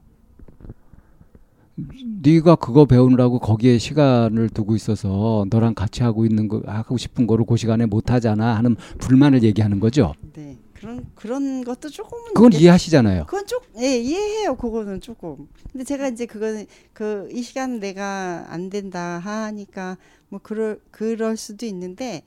네가 2.22 2.56
그거 2.56 2.84
배우느라고 2.84 3.38
거기에 3.38 3.78
시간을 3.78 4.50
두고 4.50 4.76
있어서 4.76 5.46
너랑 5.50 5.74
같이 5.74 6.02
하고 6.02 6.26
있는 6.26 6.46
거 6.46 6.62
하고 6.66 6.96
싶은 6.96 7.26
거를 7.26 7.44
그 7.46 7.56
시간에 7.56 7.86
못 7.86 8.10
하잖아 8.10 8.56
하는 8.56 8.76
불만을 8.98 9.42
얘기하는 9.42 9.80
거죠. 9.80 10.14
네 10.34 10.58
그런 10.82 11.06
그런 11.14 11.64
것도 11.64 11.88
조금은 11.90 12.34
그건 12.34 12.52
이게- 12.52 12.62
이해하시잖아요. 12.64 13.26
그건 13.26 13.46
좀예 13.46 13.98
이해해요 13.98 14.56
그거는 14.56 15.00
조금. 15.00 15.46
근데 15.70 15.84
제가 15.84 16.08
이제 16.08 16.26
그거는 16.26 16.66
그 16.92 17.28
이 17.30 17.40
시간 17.42 17.78
내가 17.78 18.46
안 18.48 18.68
된다 18.68 19.18
하니까 19.20 19.96
뭐 20.28 20.40
그럴 20.42 20.80
그럴 20.90 21.36
수도 21.36 21.66
있는데 21.66 22.22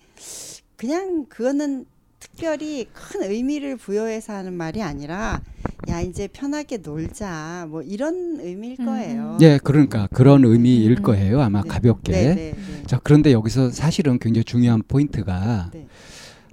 그냥 0.78 1.26
그거는 1.28 1.86
특별히 2.20 2.88
큰 2.94 3.24
의미를 3.30 3.76
부여해서 3.76 4.34
하는 4.34 4.54
말이 4.54 4.82
아니라 4.82 5.42
야 5.90 6.00
이제 6.02 6.28
편하게 6.32 6.78
놀자 6.78 7.68
뭐 7.70 7.82
이런 7.82 8.40
의미일 8.40 8.78
음. 8.80 8.86
거예요. 8.86 9.38
예, 9.42 9.60
그러니까 9.64 10.08
그런 10.14 10.46
의미일 10.46 10.92
음. 10.98 11.04
거예요. 11.04 11.42
아마 11.42 11.62
네. 11.62 11.68
가볍게. 11.68 12.12
네, 12.14 12.36
네, 12.36 12.54
네. 12.54 12.84
자, 12.88 13.00
그런데 13.04 13.32
여기서 13.34 13.70
사실은 13.72 14.18
굉장히 14.18 14.46
중요한 14.46 14.82
포인트가 14.88 15.70
네. 15.74 15.88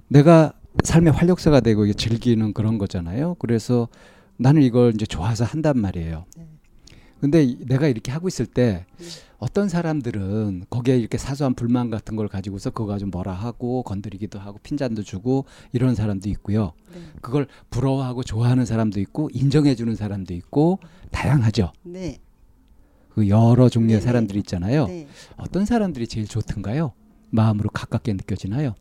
내가 0.09 0.53
삶의 0.83 1.13
활력소가 1.13 1.59
되고 1.59 1.85
이게 1.85 1.93
즐기는 1.93 2.53
그런 2.53 2.77
거잖아요. 2.77 3.35
그래서 3.35 3.87
나는 4.37 4.61
이걸 4.63 4.93
이제 4.95 5.05
좋아서 5.05 5.43
한단 5.45 5.77
말이에요. 5.79 6.25
네. 6.37 6.47
근데 7.21 7.41
이- 7.43 7.57
내가 7.65 7.87
이렇게 7.87 8.11
하고 8.11 8.27
있을 8.27 8.45
때 8.45 8.85
네. 8.97 9.05
어떤 9.37 9.69
사람들은 9.69 10.65
거기에 10.69 10.97
이렇게 10.97 11.17
사소한 11.17 11.53
불만 11.53 11.89
같은 11.89 12.15
걸 12.17 12.27
가지고서 12.27 12.71
그거 12.71 12.85
가지고 12.87 13.11
뭐라 13.11 13.31
하고 13.33 13.83
건드리기도 13.83 14.39
하고 14.39 14.57
핀잔도 14.63 15.03
주고 15.03 15.45
이런 15.71 15.95
사람도 15.95 16.27
있고요. 16.29 16.73
네. 16.93 16.99
그걸 17.21 17.47
부러워하고 17.69 18.23
좋아하는 18.23 18.65
사람도 18.65 18.99
있고 18.99 19.29
인정해 19.33 19.75
주는 19.75 19.95
사람도 19.95 20.33
있고 20.33 20.79
다양하죠. 21.11 21.71
네. 21.83 22.17
그 23.13 23.29
여러 23.29 23.69
종류의 23.69 23.99
네네. 23.99 24.05
사람들이 24.05 24.39
있잖아요. 24.39 24.87
네. 24.87 25.07
어떤 25.37 25.65
사람들이 25.65 26.07
제일 26.07 26.27
좋던가요? 26.27 26.91
마음으로 27.29 27.69
가깝게 27.69 28.13
느껴지나요? 28.13 28.75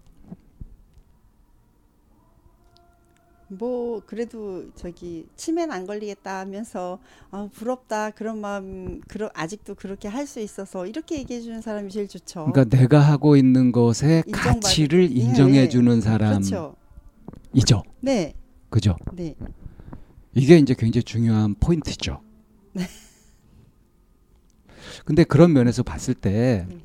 뭐 3.58 4.00
그래도 4.06 4.70
저기 4.74 5.26
치매는 5.36 5.72
안 5.74 5.86
걸리겠다 5.86 6.40
하면서 6.40 6.98
아 7.30 7.48
부럽다 7.52 8.10
그런 8.10 8.40
마음 8.40 9.00
그러 9.08 9.30
아직도 9.34 9.74
그렇게 9.74 10.08
할 10.08 10.22
수 10.22 10.38
있어서 10.40 10.86
이렇게 10.86 11.18
얘기해 11.18 11.40
주는 11.40 11.60
사람이 11.60 11.90
제일 11.90 12.06
좋죠. 12.06 12.46
그러니까 12.52 12.76
내가 12.76 13.00
하고 13.00 13.36
있는 13.36 13.72
것의 13.72 14.22
가치를 14.32 15.10
예, 15.10 15.14
인정해 15.14 15.62
예. 15.62 15.68
주는 15.68 16.00
그렇죠. 16.00 16.00
사람이죠. 16.00 16.76
네. 18.00 18.34
그죠? 18.70 18.96
네. 19.12 19.34
이게 20.34 20.56
이제 20.58 20.74
굉장히 20.78 21.02
중요한 21.02 21.56
포인트죠. 21.56 22.20
네. 22.72 22.84
근데 25.04 25.24
그런 25.24 25.52
면에서 25.52 25.82
봤을 25.82 26.14
때 26.14 26.66
네. 26.68 26.78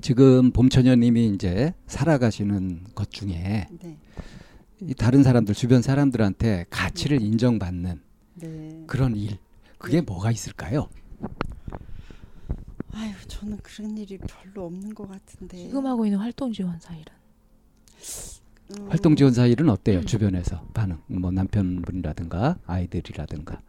지금 0.00 0.52
봄처녀님이 0.52 1.26
이제 1.34 1.74
살아가시는 1.88 2.84
것 2.94 3.10
중에 3.10 3.66
네. 3.82 3.98
이 4.80 4.94
다른 4.94 5.22
사람들 5.22 5.54
주변 5.54 5.82
사람들한테 5.82 6.66
가치를 6.70 7.22
인정받는 7.22 8.00
네. 8.34 8.84
그런 8.86 9.16
일 9.16 9.38
그게 9.78 10.00
뭐가 10.00 10.30
있을까요? 10.30 10.88
아유 12.92 13.12
저는 13.26 13.58
그런 13.62 13.96
일이 13.98 14.18
별로 14.18 14.66
없는 14.66 14.94
것 14.94 15.08
같은데. 15.08 15.58
지금 15.58 15.86
하고 15.86 16.04
있는 16.06 16.18
활동 16.18 16.52
지원 16.52 16.78
사일은 16.80 17.04
음, 18.78 18.88
활동 18.88 19.16
지원 19.16 19.32
사일은 19.32 19.68
어때요? 19.68 20.00
음. 20.00 20.06
주변에서 20.06 20.66
반응 20.74 20.98
뭐 21.06 21.30
남편분이라든가 21.30 22.58
아이들이라든가 22.66 23.60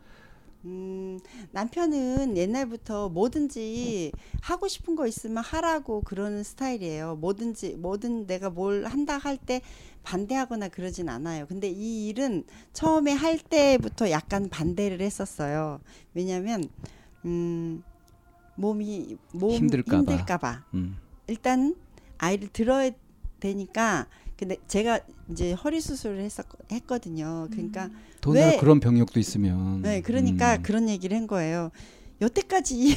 음, 0.66 1.20
남편은 1.52 2.38
옛날부터 2.38 3.10
뭐든지 3.10 4.12
하고 4.42 4.68
싶은 4.68 4.96
거 4.96 5.06
있으면 5.08 5.44
하라고 5.44 6.02
그러는 6.02 6.44
스타일이에요. 6.44 7.16
뭐든지 7.18 7.76
뭐든 7.78 8.26
내가 8.28 8.50
뭘 8.50 8.86
한다 8.86 9.18
할 9.18 9.38
때 9.38 9.62
반대하거나 10.04 10.70
그러진 10.70 11.10
않아요. 11.10 11.46
근데 11.48 11.70
이 11.70 12.08
일은 12.08 12.44
처음에 12.74 13.12
할 13.12 13.38
때부터 13.38 14.10
약간 14.12 14.50
반대를 14.50 15.02
했었어요. 15.02 15.80
왜냐하면 16.14 16.64
음, 17.26 17.84
몸이 18.56 19.18
몸 19.34 19.52
힘들까 19.52 19.92
봐. 19.92 19.98
힘들까 19.98 20.38
봐. 20.38 20.64
음. 20.74 20.98
일단 21.28 21.76
아이를 22.18 22.48
들어야 22.54 22.92
되니까 23.40 24.08
근데 24.38 24.58
제가 24.68 25.00
이제 25.30 25.54
허리 25.54 25.82
수술을 25.82 26.20
했었 26.22 26.46
했거든요. 26.72 27.48
그러니까 27.52 27.90
더나 28.26 28.40
왜- 28.40 28.58
그런 28.58 28.80
병력도 28.80 29.20
있으면 29.20 29.82
네, 29.84 30.02
그러니까 30.02 30.56
음, 30.56 30.62
그런 30.64 30.90
얘기를 30.90 31.16
한 31.16 31.28
거예요. 31.28 31.70
여태까지 32.22 32.96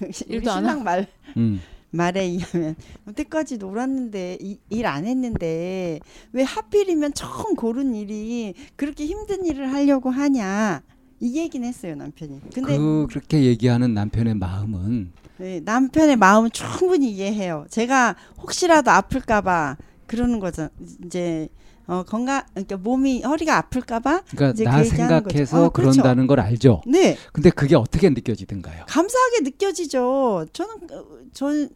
일도 0.26 0.50
안 0.50 0.62
신랑 0.64 0.82
말 0.82 1.06
음. 1.36 1.60
말에 1.90 2.22
의하면 2.24 2.74
여태까지 3.06 3.58
놀았는데 3.58 4.38
일 4.70 4.86
안 4.86 5.04
했는데 5.06 6.00
왜 6.32 6.42
하필이면 6.42 7.14
처음 7.14 7.54
고른 7.54 7.94
일이 7.94 8.54
그렇게 8.74 9.06
힘든 9.06 9.44
일을 9.44 9.72
하려고 9.72 10.10
하냐 10.10 10.82
이 11.20 11.38
얘기는 11.38 11.66
했어요 11.66 11.94
남편이. 11.94 12.40
근데 12.52 12.76
그 12.76 13.06
그렇게 13.08 13.44
얘기하는 13.44 13.94
남편의 13.94 14.34
마음은 14.34 15.12
네, 15.38 15.60
남편의 15.64 16.16
마음은 16.16 16.50
충분히 16.50 17.12
이해해요. 17.12 17.66
제가 17.70 18.16
혹시라도 18.38 18.90
아플까봐 18.90 19.76
그러는 20.06 20.40
거죠. 20.40 20.68
이제 21.04 21.48
어, 21.86 22.02
건강 22.02 22.42
그러니까 22.52 22.76
몸이 22.78 23.22
허리가 23.22 23.58
아플까봐 23.58 24.22
그러니까 24.30 24.64
나 24.70 24.82
그. 24.82 24.88
생각해서 24.88 25.64
어, 25.66 25.70
그렇죠. 25.70 25.90
그런다는 26.00 26.26
걸 26.26 26.40
알죠. 26.40 26.80
네 26.86 27.16
근데 27.32 27.50
그게 27.50 27.76
어떻게 27.76 28.08
느껴지던가요? 28.10 28.84
감사하게 28.88 29.40
느껴지죠. 29.42 30.46
저는 30.52 30.74
어, 30.92 31.04
저는 31.34 31.70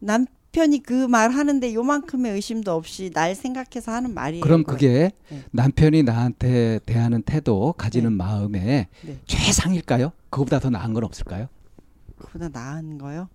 남편이 0.00 0.82
그 0.82 1.06
말 1.06 1.30
하는데 1.30 1.72
요만큼의 1.74 2.32
의심도 2.32 2.72
없이 2.72 3.10
날 3.14 3.34
생각해서 3.36 3.92
하는 3.92 4.14
말이에요. 4.14 4.42
그럼. 4.42 4.64
그게 4.64 5.12
네. 5.28 5.42
남편이 5.52 6.02
나한테 6.02 6.80
대하는 6.84 7.22
태도, 7.22 7.72
가지는 7.78 8.10
네. 8.10 8.16
마음에 8.16 8.88
네. 9.02 9.18
최상일까요? 9.26 10.10
그거보다 10.30 10.58
더 10.58 10.70
나은 10.70 10.92
건 10.94 11.04
없을까요? 11.04 11.46
그보다 12.18 12.48
나은 12.48 12.98
거요? 12.98 13.28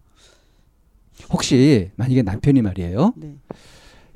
혹시 1.30 1.90
만약에 1.96 2.22
남편이 2.22 2.62
말이에요. 2.62 3.14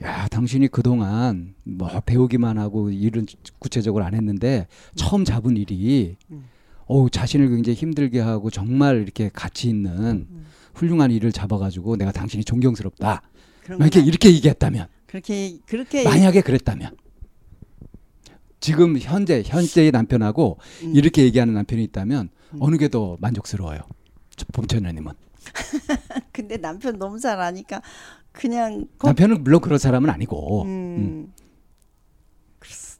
네. 0.01 0.07
야, 0.07 0.27
당신이 0.27 0.67
그동안 0.69 1.53
뭐 1.63 1.87
배우기만 2.05 2.57
하고 2.57 2.89
일은 2.89 3.25
구체적으로 3.59 4.03
안 4.03 4.13
했는데 4.13 4.67
처음 4.95 5.23
잡은 5.25 5.57
일이 5.57 6.17
음. 6.31 6.45
어우, 6.87 7.09
자신을 7.09 7.49
굉장히 7.49 7.75
힘들게 7.77 8.19
하고 8.19 8.49
정말 8.49 9.01
이렇게 9.01 9.29
가치 9.31 9.69
있는 9.69 10.27
음. 10.29 10.45
훌륭한 10.73 11.11
일을 11.11 11.31
잡아가지고 11.31 11.95
내가 11.97 12.11
당신이 12.11 12.43
존경스럽다. 12.43 13.21
건 13.67 13.79
이렇게 14.03 14.33
얘기했다면, 14.33 14.87
그렇게 15.05 15.59
그렇게 15.65 16.03
만약에 16.03 16.41
그랬다면, 16.41 16.97
지금 18.59 18.97
현재 18.99 19.43
현재의 19.45 19.91
남편하고 19.91 20.57
음. 20.83 20.95
이렇게 20.95 21.23
얘기하는 21.23 21.53
남편이 21.53 21.83
있다면 21.85 22.29
음. 22.53 22.57
어느 22.59 22.77
게 22.77 22.87
더 22.89 23.17
만족스러워요? 23.21 23.79
저 24.35 24.45
봄천녀님은 24.53 25.13
근데 26.33 26.57
남편 26.57 26.97
너무 26.97 27.19
잘 27.19 27.39
아니까 27.39 27.81
그냥 28.31 28.87
거- 28.97 29.07
남편은 29.09 29.43
물론 29.43 29.61
그런 29.61 29.77
사람은 29.79 30.09
아니고 30.09 30.63
음. 30.63 30.67
음. 30.67 31.33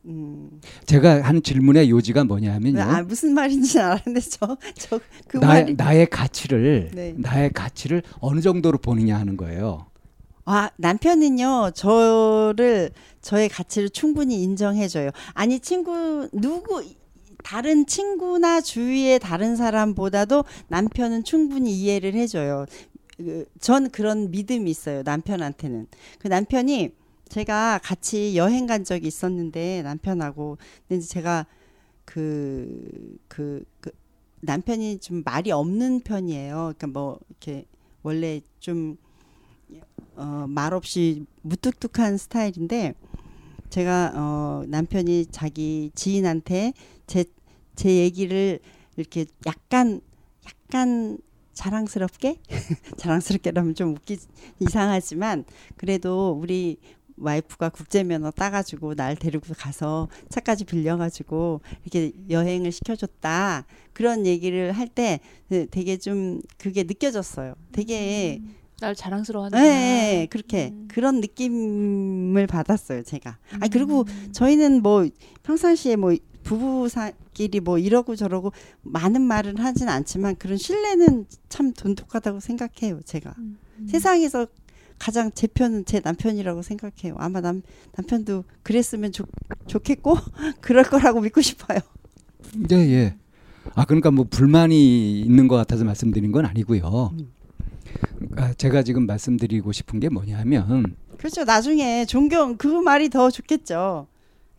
음. 0.06 0.62
제가 0.86 1.22
하는 1.22 1.44
질문의 1.44 1.90
요지가 1.90 2.24
뭐냐면요. 2.24 2.82
아 2.82 3.02
무슨 3.04 3.34
말인지 3.34 3.80
알았는데 3.80 4.20
저저그 4.22 5.38
나의, 5.38 5.64
말이 5.64 5.74
나의 5.76 6.06
가치를 6.10 6.92
네. 6.94 7.14
나의 7.18 7.52
가치를 7.52 8.02
어느 8.20 8.42
정도로 8.42 8.80
보느냐 8.80 9.18
하는 9.20 9.38
거예요. 9.38 9.86
아, 10.44 10.72
남편은요, 10.78 11.72
저를, 11.76 12.90
저의 13.22 13.48
가치를 13.48 13.92
충분히 13.92 14.42
인정해줘요. 14.42 15.12
아니, 15.34 15.60
친구, 15.60 16.28
누구, 16.34 16.84
다른 17.44 17.86
친구나 17.86 18.60
주위의 18.60 19.20
다른 19.20 19.56
사람보다도 19.56 20.44
남편은 20.68 21.24
충분히 21.26 21.72
이해를 21.74 22.16
해줘요. 22.16 22.66
그, 23.24 23.46
전 23.60 23.90
그런 23.90 24.32
믿음이 24.32 24.70
있어요, 24.70 25.04
남편한테는. 25.04 25.88
그 26.20 26.28
남편이 26.28 26.92
제가 27.30 27.80
같이 27.84 28.36
여행 28.36 28.68
간 28.68 28.84
적이 28.84 29.08
있었는데, 29.08 29.84
남편하고. 29.84 30.58
근데 30.88 31.02
제가 31.02 31.46
그, 32.06 33.18
그, 33.28 33.64
그 33.80 33.92
남편이 34.42 35.00
좀 35.00 35.24
말이 35.24 35.52
없는 35.52 36.02
편이에요. 36.02 36.74
그러니까 36.78 36.88
뭐 36.88 37.20
이렇게 37.30 37.66
원래 38.04 38.42
좀 38.60 38.98
어, 40.16 40.46
말 40.48 40.74
없이 40.74 41.26
무뚝뚝한 41.42 42.18
스타일인데 42.18 42.94
제가 43.70 44.12
어, 44.16 44.64
남편이 44.68 45.28
자기 45.28 45.92
지인한테 45.96 46.74
제, 47.08 47.24
제 47.76 47.96
얘기를 47.98 48.60
이렇게 48.98 49.26
약간 49.46 50.02
약간 50.46 51.18
자랑스럽게 51.54 52.38
자랑스럽게라면 52.98 53.76
좀 53.76 53.92
웃기 53.96 54.18
이상하지만 54.60 55.46
그래도 55.78 56.32
우리 56.42 56.78
와이프가 57.18 57.70
국제 57.70 58.04
면허 58.04 58.32
따가지고 58.32 58.96
날 58.96 59.16
데리고 59.16 59.54
가서 59.56 60.08
차까지 60.30 60.66
빌려가지고 60.66 61.62
이렇게 61.84 62.14
여행을 62.30 62.72
시켜줬다 62.72 63.66
그런 63.94 64.26
얘기를 64.26 64.72
할 64.72 64.88
때 64.88 65.20
되게 65.70 65.98
좀 65.98 66.42
그게 66.58 66.84
느껴졌어요. 66.84 67.54
되게 67.72 68.40
음, 68.42 68.56
날 68.80 68.96
자랑스러워하는. 68.96 69.60
네, 69.62 70.28
그렇게 70.32 70.70
음. 70.74 70.88
그런 70.90 71.22
느낌을 71.22 72.48
받았어요, 72.48 73.04
제가. 73.04 73.38
아 73.60 73.68
그리고 73.68 74.06
저희는 74.32 74.82
뭐 74.82 75.08
평상시에 75.44 75.98
뭐 75.98 76.16
부부끼리 76.44 77.60
뭐 77.60 77.78
이러고 77.78 78.16
저러고 78.16 78.52
많은 78.82 79.22
말은 79.22 79.58
하진 79.58 79.90
않지만 79.90 80.36
그런 80.38 80.58
신뢰는 80.58 81.26
참 81.50 81.74
돈독하다고 81.74 82.40
생각해요, 82.40 83.02
제가. 83.06 83.36
음. 83.38 83.58
세상에서 83.88 84.48
가장 85.00 85.32
제 85.34 85.48
편은 85.48 85.86
제 85.86 86.00
남편이라고 86.04 86.62
생각해요. 86.62 87.16
아마 87.18 87.42
남 87.42 87.64
남편도 87.98 88.44
그랬으면 88.62 89.12
좋, 89.12 89.28
좋겠고 89.66 90.16
그럴 90.62 90.84
거라고 90.84 91.22
믿고 91.22 91.42
싶어요. 91.42 91.80
예, 92.72 92.76
예. 92.76 93.16
아, 93.74 93.86
그러니까 93.86 94.12
뭐 94.12 94.26
불만이 94.30 95.22
있는 95.22 95.48
것 95.48 95.56
같아서 95.56 95.84
말씀드린 95.86 96.32
건 96.32 96.46
아니고요. 96.46 97.14
음. 97.14 97.32
아, 98.38 98.54
제가 98.54 98.84
지금 98.84 99.06
말씀드리고 99.06 99.72
싶은 99.72 100.00
게 100.00 100.10
뭐냐면, 100.10 100.96
그렇죠. 101.18 101.44
나중에 101.44 102.06
존경 102.06 102.58
그 102.58 102.68
말이 102.68 103.10
더 103.10 103.30
좋겠죠. 103.30 104.08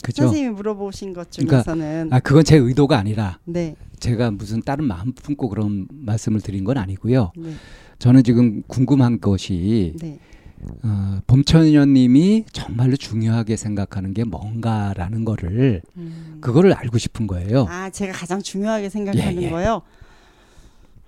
그죠? 0.03 0.25
선생님이 0.25 0.55
물어보신 0.55 1.15
것 1.15 1.31
그러니까 1.31 1.63
중에서는 1.63 2.13
아, 2.13 2.21
그건 2.21 2.45
제 2.45 2.57
의도가 2.57 2.99
아니라 2.99 3.39
네, 3.45 3.77
제가 4.01 4.31
무슨 4.33 4.61
다른 4.61 4.85
마음 4.85 5.13
품고 5.13 5.49
그런 5.49 5.87
말씀을 5.91 6.41
드린 6.41 6.65
건 6.65 6.77
아니고요. 6.77 7.33
네, 7.37 7.53
저는 7.99 8.25
지금 8.25 8.63
궁금한 8.67 9.21
것이 9.21 9.95
네. 10.01 10.19
어, 10.85 11.21
봄천연님이 11.27 12.45
정말로 12.53 12.97
중요하게 12.97 13.57
생각하는 13.57 14.15
게 14.15 14.25
뭔가라는 14.25 15.25
거를 15.25 15.83
음. 15.97 16.39
그거를 16.41 16.73
알고 16.73 16.99
싶은 16.99 17.27
거예요. 17.27 17.67
아, 17.69 17.91
제가 17.91 18.13
가장 18.13 18.41
중요하게 18.43 18.89
생각하는 18.89 19.43
예, 19.43 19.47
예. 19.47 19.51
거요. 19.51 19.83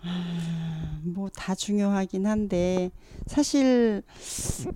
아, 0.04 1.00
뭐다 1.02 1.54
중요하긴 1.54 2.26
한데 2.26 2.90
사실 3.26 4.02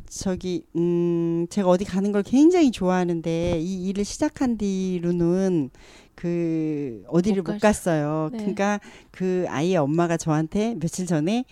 저기 0.09 0.64
음 0.77 1.47
제가 1.51 1.69
어디 1.69 1.85
가는 1.85 2.12
걸 2.12 2.23
굉장히 2.23 2.71
좋아하는데 2.71 3.61
이 3.61 3.88
일을 3.88 4.05
시작한 4.05 4.57
뒤로는 4.57 5.71
그 6.14 7.05
어디를 7.09 7.43
못 7.43 7.53
못, 7.53 7.61
갔어요. 7.61 8.29
네. 8.33 8.38
그러니까 8.38 8.81
그 9.11 9.45
아이의 9.49 9.77
엄마가 9.77 10.17
저한테 10.17 10.75
며칠 10.81 11.07
전에 11.07 11.45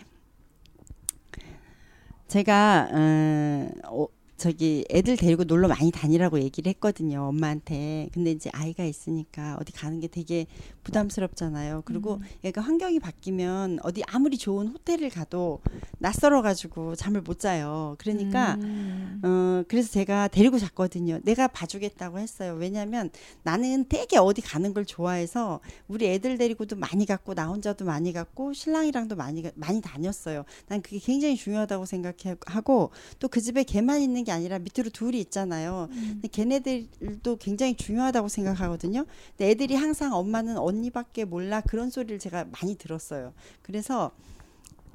제가 2.26 2.88
어, 2.92 3.68
어, 3.84 4.06
저기 4.36 4.84
애들 4.90 5.16
데리고 5.16 5.44
놀러 5.44 5.66
많이 5.68 5.90
다니라고 5.90 6.40
얘기를 6.40 6.68
했거든요 6.70 7.22
엄마한테 7.28 8.08
근데 8.12 8.30
이제 8.32 8.50
아이가 8.52 8.84
있으니까 8.84 9.56
어디 9.60 9.72
가는 9.72 9.98
게 10.00 10.08
되게 10.08 10.46
부담스럽잖아요 10.82 11.82
그리고 11.84 12.20
얘가 12.44 12.60
환경이 12.60 13.00
바뀌면 13.00 13.80
어디 13.82 14.02
아무리 14.06 14.36
좋은 14.38 14.68
호텔을 14.68 15.10
가도 15.10 15.60
낯설어 15.98 16.42
가지고 16.42 16.94
잠을 16.96 17.22
못 17.22 17.38
자요 17.40 17.96
그러니까 17.98 18.54
음. 18.60 19.20
어 19.24 19.64
그래서 19.68 19.90
제가 19.90 20.28
데리고 20.28 20.58
잤거든요. 20.58 21.18
내가 21.24 21.48
봐주겠다고 21.48 22.18
했어요. 22.18 22.54
왜냐하면 22.58 23.10
나는 23.42 23.86
되게 23.88 24.18
어디 24.18 24.40
가는 24.42 24.72
걸 24.74 24.84
좋아해서 24.84 25.60
우리 25.88 26.06
애들 26.06 26.38
데리고도 26.38 26.76
많이 26.76 27.06
갔고 27.06 27.34
나 27.34 27.46
혼자도 27.48 27.84
많이 27.84 28.12
갔고 28.12 28.52
신랑이랑도 28.52 29.16
많이 29.16 29.42
가- 29.42 29.50
많이 29.54 29.80
다녔어요. 29.80 30.44
난 30.68 30.82
그게 30.82 30.98
굉장히 30.98 31.36
중요하다고 31.36 31.86
생각하고 31.86 32.90
또 33.18 33.28
그 33.28 33.40
집에 33.40 33.64
걔만 33.64 34.00
있는 34.00 34.24
게 34.26 34.32
아니라 34.32 34.58
밑으로 34.58 34.90
둘이 34.90 35.18
있잖아요. 35.20 35.88
근데 35.90 36.28
걔네들도 36.28 37.36
굉장히 37.36 37.74
중요하다고 37.74 38.28
생각하거든요. 38.28 39.06
근데 39.30 39.50
애들이 39.50 39.74
항상 39.74 40.12
엄마는 40.12 40.58
언니밖에 40.58 41.24
몰라 41.24 41.62
그런 41.62 41.88
소리를 41.88 42.18
제가 42.18 42.44
많이 42.44 42.74
들었어요. 42.74 43.32
그래서 43.62 44.10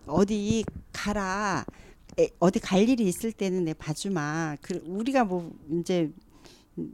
어디 0.06 0.64
가라. 0.94 1.66
에, 2.20 2.30
어디 2.40 2.60
갈 2.60 2.88
일이 2.88 3.08
있을 3.08 3.32
때는 3.32 3.66
내 3.66 3.74
봐주마. 3.74 4.58
그 4.62 4.84
우리가 4.86 5.24
뭐 5.24 5.52
이제 5.80 6.12
음, 6.78 6.94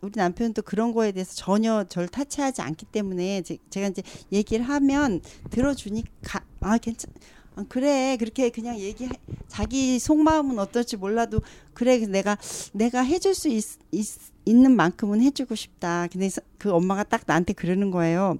우리 0.00 0.12
남편도 0.16 0.62
그런 0.62 0.92
거에 0.92 1.12
대해서 1.12 1.34
전혀 1.34 1.84
절 1.84 2.08
타치하지 2.08 2.62
않기 2.62 2.86
때문에 2.86 3.42
제, 3.42 3.58
제가 3.68 3.88
이제 3.88 4.02
얘기를 4.32 4.64
하면 4.66 5.20
들어주니까 5.50 6.42
아 6.60 6.78
괜찮. 6.78 7.12
아, 7.58 7.64
그래 7.68 8.16
그렇게 8.18 8.50
그냥 8.50 8.78
얘기 8.78 9.08
자기 9.48 9.98
속마음은 9.98 10.58
어떨지 10.60 10.96
몰라도 10.96 11.40
그래 11.74 11.98
내가 12.06 12.38
내가 12.72 13.02
해줄 13.02 13.34
수 13.34 13.48
있, 13.48 13.64
있, 13.90 14.06
있는 14.44 14.76
만큼은 14.76 15.20
해주고 15.22 15.56
싶다. 15.56 16.06
근데 16.12 16.28
서- 16.28 16.40
그 16.56 16.72
엄마가 16.72 17.02
딱 17.02 17.22
나한테 17.26 17.54
그러는 17.54 17.90
거예요. 17.90 18.38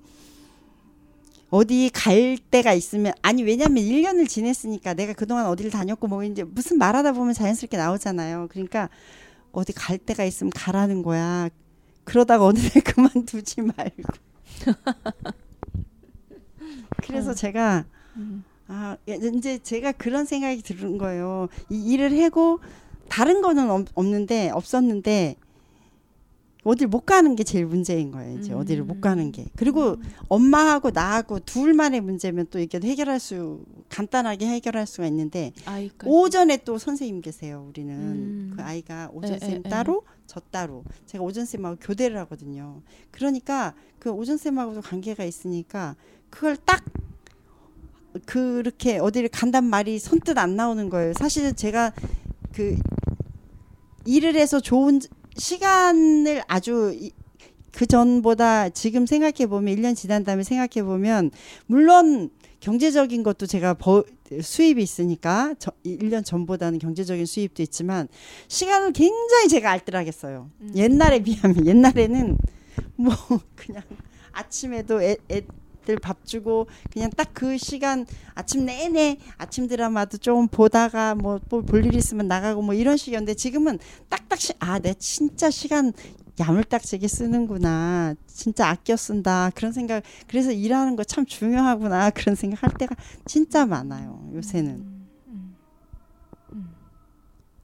어디 1.50 1.90
갈 1.92 2.38
때가 2.50 2.74
있으면 2.74 3.12
아니 3.22 3.42
왜냐면 3.42 3.82
1년을 3.82 4.28
지냈으니까 4.28 4.94
내가 4.94 5.14
그동안 5.14 5.46
어디를 5.46 5.70
다녔고 5.70 6.06
뭐 6.06 6.22
이제 6.22 6.44
무슨 6.44 6.78
말하다 6.78 7.12
보면 7.12 7.34
자연스럽게 7.34 7.76
나오잖아요. 7.76 8.48
그러니까 8.50 8.88
어디 9.50 9.72
갈 9.72 9.98
때가 9.98 10.24
있으면 10.24 10.50
가라는 10.50 11.02
거야. 11.02 11.48
그러다가 12.04 12.44
어느 12.44 12.58
날 12.58 12.70
그만두지 12.84 13.62
말고. 13.62 14.02
그래서 17.02 17.34
제가 17.34 17.84
음. 18.16 18.44
아 18.68 18.96
이제 19.06 19.58
제가 19.58 19.92
그런 19.92 20.24
생각이 20.24 20.62
드는 20.62 20.98
거예요. 20.98 21.48
이 21.70 21.92
일을 21.92 22.22
하고 22.22 22.60
다른 23.08 23.40
거는 23.40 23.70
없, 23.70 23.86
없는데 23.94 24.50
없었는데 24.50 25.36
어딜 26.64 26.88
못 26.88 27.06
가는 27.06 27.34
게 27.34 27.44
제일 27.44 27.64
문제인 27.64 28.10
거예요. 28.10 28.38
이제 28.38 28.52
음. 28.52 28.58
어디를 28.58 28.84
못 28.84 29.00
가는 29.00 29.32
게. 29.32 29.46
그리고 29.56 29.96
엄마하고 30.28 30.90
나하고 30.90 31.38
둘만의 31.40 32.02
문제면 32.02 32.48
또 32.50 32.58
이게 32.58 32.78
해결할 32.78 33.18
수 33.20 33.64
간단하게 33.88 34.46
해결할 34.46 34.86
수가 34.86 35.06
있는데 35.06 35.52
아이까지. 35.64 36.04
오전에 36.10 36.58
또 36.64 36.76
선생님 36.76 37.22
계세요. 37.22 37.64
우리는 37.68 37.94
음. 37.94 38.52
그 38.54 38.62
아이가 38.62 39.08
오전 39.14 39.34
에, 39.34 39.38
쌤 39.38 39.50
에, 39.50 39.56
에. 39.56 39.62
따로 39.62 40.02
저 40.26 40.40
따로 40.50 40.84
제가 41.06 41.24
오전 41.24 41.46
쌤하고 41.46 41.76
교대를 41.80 42.18
하거든요. 42.18 42.82
그러니까 43.12 43.72
그 43.98 44.10
오전 44.10 44.36
쌤하고도 44.36 44.82
관계가 44.82 45.24
있으니까 45.24 45.96
그걸 46.28 46.58
딱 46.58 46.84
그렇게 48.26 48.98
어디를 48.98 49.28
간단 49.28 49.64
말이 49.64 49.98
선뜻 49.98 50.36
안 50.38 50.56
나오는 50.56 50.88
거예요. 50.88 51.12
사실은 51.14 51.54
제가 51.54 51.92
그 52.52 52.76
일을 54.06 54.34
해서 54.34 54.60
좋은 54.60 55.00
시간을 55.36 56.42
아주 56.48 56.92
이- 56.98 57.12
그 57.72 57.86
전보다 57.86 58.70
지금 58.70 59.06
생각해 59.06 59.46
보면 59.46 59.74
1년 59.76 59.94
지난 59.94 60.24
다음에 60.24 60.42
생각해 60.42 60.84
보면 60.84 61.30
물론 61.66 62.30
경제적인 62.60 63.22
것도 63.22 63.46
제가 63.46 63.74
버, 63.74 64.02
수입이 64.42 64.82
있으니까 64.82 65.54
저, 65.60 65.70
1년 65.86 66.24
전보다는 66.24 66.80
경제적인 66.80 67.24
수입도 67.24 67.62
있지만 67.62 68.08
시간을 68.48 68.92
굉장히 68.92 69.48
제가 69.48 69.70
알뜰하겠어요. 69.70 70.50
음. 70.60 70.72
옛날에 70.74 71.20
비하면 71.22 71.66
옛날에는 71.66 72.36
뭐 72.96 73.14
그냥 73.54 73.82
아침에도 74.32 75.00
애, 75.02 75.16
애 75.30 75.42
들 75.88 75.98
밥 75.98 76.24
주고 76.26 76.66
그냥 76.92 77.08
딱 77.10 77.30
그 77.32 77.56
시간 77.56 78.04
아침 78.34 78.66
내내 78.66 79.16
아침 79.38 79.68
드라마도 79.68 80.18
좀 80.18 80.48
보다가 80.48 81.14
뭐 81.14 81.38
볼 81.48 81.86
일 81.86 81.94
있으면 81.94 82.28
나가고 82.28 82.60
뭐 82.62 82.74
이런 82.74 82.96
식이었는데 82.98 83.34
지금은 83.34 83.78
딱딱 84.10 84.38
시, 84.38 84.52
아, 84.58 84.78
내 84.78 84.92
진짜 84.94 85.50
시간 85.50 85.92
야물딱지게 86.38 87.08
쓰는구나. 87.08 88.14
진짜 88.26 88.68
아껴 88.68 88.96
쓴다. 88.96 89.50
그런 89.54 89.72
생각. 89.72 90.02
그래서 90.28 90.52
일하는 90.52 90.94
거 90.94 91.02
참 91.04 91.24
중요하구나. 91.26 92.10
그런 92.14 92.34
생각 92.36 92.62
할 92.62 92.70
때가 92.78 92.94
진짜 93.24 93.64
많아요. 93.66 94.28
요새는. 94.34 94.70
음, 94.70 95.06
음, 95.28 95.56
음. 96.52 96.68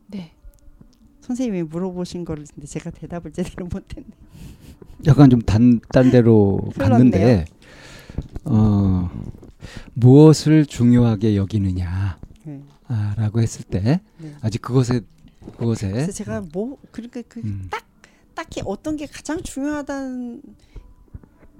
네. 0.08 0.32
선생님이 1.20 1.64
물어보신 1.64 2.24
거를 2.24 2.44
근데 2.54 2.66
제가 2.66 2.90
대답을 2.90 3.32
제대로 3.32 3.66
못했네. 3.66 4.06
약간 5.06 5.28
좀 5.30 5.40
단, 5.42 5.80
딴 5.92 6.10
데로 6.10 6.60
갔는데, 6.78 7.44
어, 8.44 9.10
무엇을 9.94 10.66
중요하게 10.66 11.36
여기느냐, 11.36 12.18
네. 12.44 12.62
아, 12.88 13.14
라고 13.16 13.40
했을 13.40 13.64
때, 13.64 14.00
네. 14.18 14.36
아직 14.40 14.60
그것에, 14.60 15.00
그것에, 15.58 15.90
그래서 15.90 16.12
제가 16.12 16.42
뭐 16.52 16.78
그러니까 16.90 17.22
그 17.28 17.40
음, 17.40 17.68
딱히 18.34 18.62
어떤 18.64 18.96
게 18.96 19.06
가장 19.06 19.42
중요하다는 19.42 20.42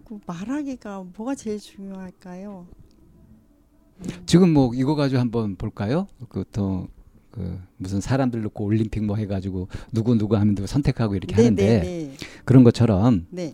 그 0.04 0.18
말하기가 0.26 1.04
뭐가 1.16 1.34
제일 1.34 1.58
중요할까요? 1.58 2.66
지금 4.26 4.52
뭐 4.52 4.72
이거 4.74 4.94
가지고 4.94 5.20
한번 5.20 5.56
볼까요? 5.56 6.08
그또 6.28 6.88
그 7.30 7.58
무슨 7.78 8.00
사람들 8.00 8.42
놓고 8.42 8.64
올림픽 8.64 9.04
뭐 9.04 9.16
해가지고 9.16 9.68
누구 9.92 10.16
누구 10.16 10.36
하면 10.36 10.54
누구 10.54 10.66
선택하고 10.66 11.14
이렇게 11.16 11.34
하는데 11.34 11.64
네, 11.64 11.80
네, 11.80 12.16
그런 12.44 12.64
것처럼 12.64 13.26
네, 13.30 13.52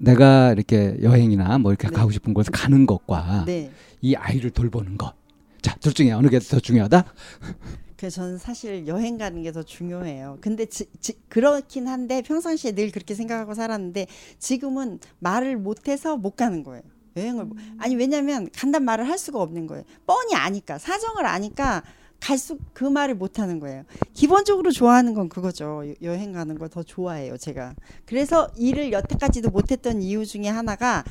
내가 0.00 0.52
이렇게 0.52 0.96
여행이나 1.02 1.58
뭐 1.58 1.72
이렇게 1.72 1.88
네. 1.88 1.94
가고 1.94 2.10
싶은 2.10 2.34
곳에 2.34 2.50
가는 2.52 2.86
것과 2.86 3.44
네. 3.46 3.70
이 4.00 4.14
아이를 4.14 4.50
돌보는 4.50 4.96
것. 4.98 5.14
자, 5.62 5.74
둘 5.80 5.92
중에 5.92 6.12
어느 6.12 6.28
게 6.28 6.38
더 6.38 6.60
중요하다? 6.60 7.04
그래서 7.96 8.22
저는 8.22 8.38
사실 8.38 8.86
여행 8.86 9.18
가는 9.18 9.42
게 9.42 9.50
더 9.52 9.62
중요해요. 9.62 10.38
근데 10.40 10.66
지, 10.66 10.86
지, 11.00 11.14
그렇긴 11.28 11.88
한데 11.88 12.22
평상시에 12.22 12.72
늘 12.72 12.90
그렇게 12.92 13.14
생각하고 13.14 13.54
살았는데 13.54 14.06
지금은 14.38 15.00
말을 15.18 15.56
못해서 15.56 16.16
못 16.16 16.36
가는 16.36 16.62
거예요. 16.62 16.82
여행을 17.16 17.44
못- 17.46 17.56
아니 17.78 17.96
왜냐면 17.96 18.48
간단 18.56 18.84
말을 18.84 19.08
할 19.08 19.18
수가 19.18 19.40
없는 19.42 19.66
거예요. 19.66 19.82
뻔히 20.06 20.34
아니까 20.36 20.78
사정을 20.78 21.26
아니까 21.26 21.82
갈수 22.20 22.58
그 22.72 22.84
말을 22.84 23.14
못 23.14 23.38
하는 23.38 23.60
거예요. 23.60 23.84
기본적으로 24.12 24.70
좋아하는 24.70 25.14
건 25.14 25.28
그거죠. 25.28 25.82
여- 25.88 25.94
여행 26.02 26.32
가는 26.32 26.58
걸 26.58 26.68
더 26.68 26.82
좋아해요, 26.82 27.36
제가. 27.38 27.74
그래서 28.06 28.48
일을 28.56 28.92
여태까지도 28.92 29.50
못 29.50 29.70
했던 29.70 30.02
이유 30.02 30.26
중에 30.26 30.48
하나가 30.48 31.04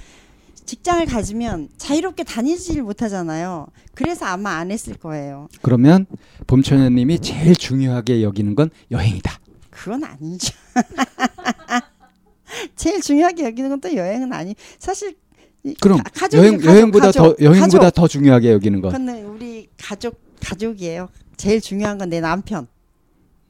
직장을 0.66 1.06
가지면 1.06 1.70
자유롭게 1.78 2.24
다니지를 2.26 2.84
못하잖아요. 2.84 3.68
그래서 3.96 4.26
아마 4.26 4.58
안 4.58 4.70
했을 4.70 4.96
거예요. 4.98 5.48
그러면 5.62 6.06
봄처녀님이 6.46 7.20
제일 7.20 7.56
중요하게 7.56 8.22
여기는 8.22 8.54
건 8.56 8.70
여행이다. 8.92 9.40
그건 9.70 10.04
아니죠. 10.04 10.54
제일 12.76 13.02
중요하게 13.02 13.46
여기는 13.46 13.70
건 13.70 13.82
또 13.82 13.94
여행은 13.96 14.34
아니. 14.34 14.56
사실 14.80 15.16
이 15.64 15.74
그럼 15.80 15.98
가- 16.00 16.10
가족이 16.14 16.38
여행 16.44 16.58
가족, 16.58 16.70
여행보다 16.70 17.06
가족, 17.08 17.20
더 17.38 17.44
여행보다 17.44 17.80
가족. 17.86 17.96
더 17.96 18.08
중요하게 18.08 18.52
여기는 18.52 18.82
것. 18.82 18.88
그거는 18.90 19.26
우리 19.26 19.70
가족 19.78 20.20
가족이에요. 20.42 21.10
제일 21.36 21.62
중요한 21.62 21.98
건 21.98 22.10
내 22.10 22.20
남편. 22.22 22.68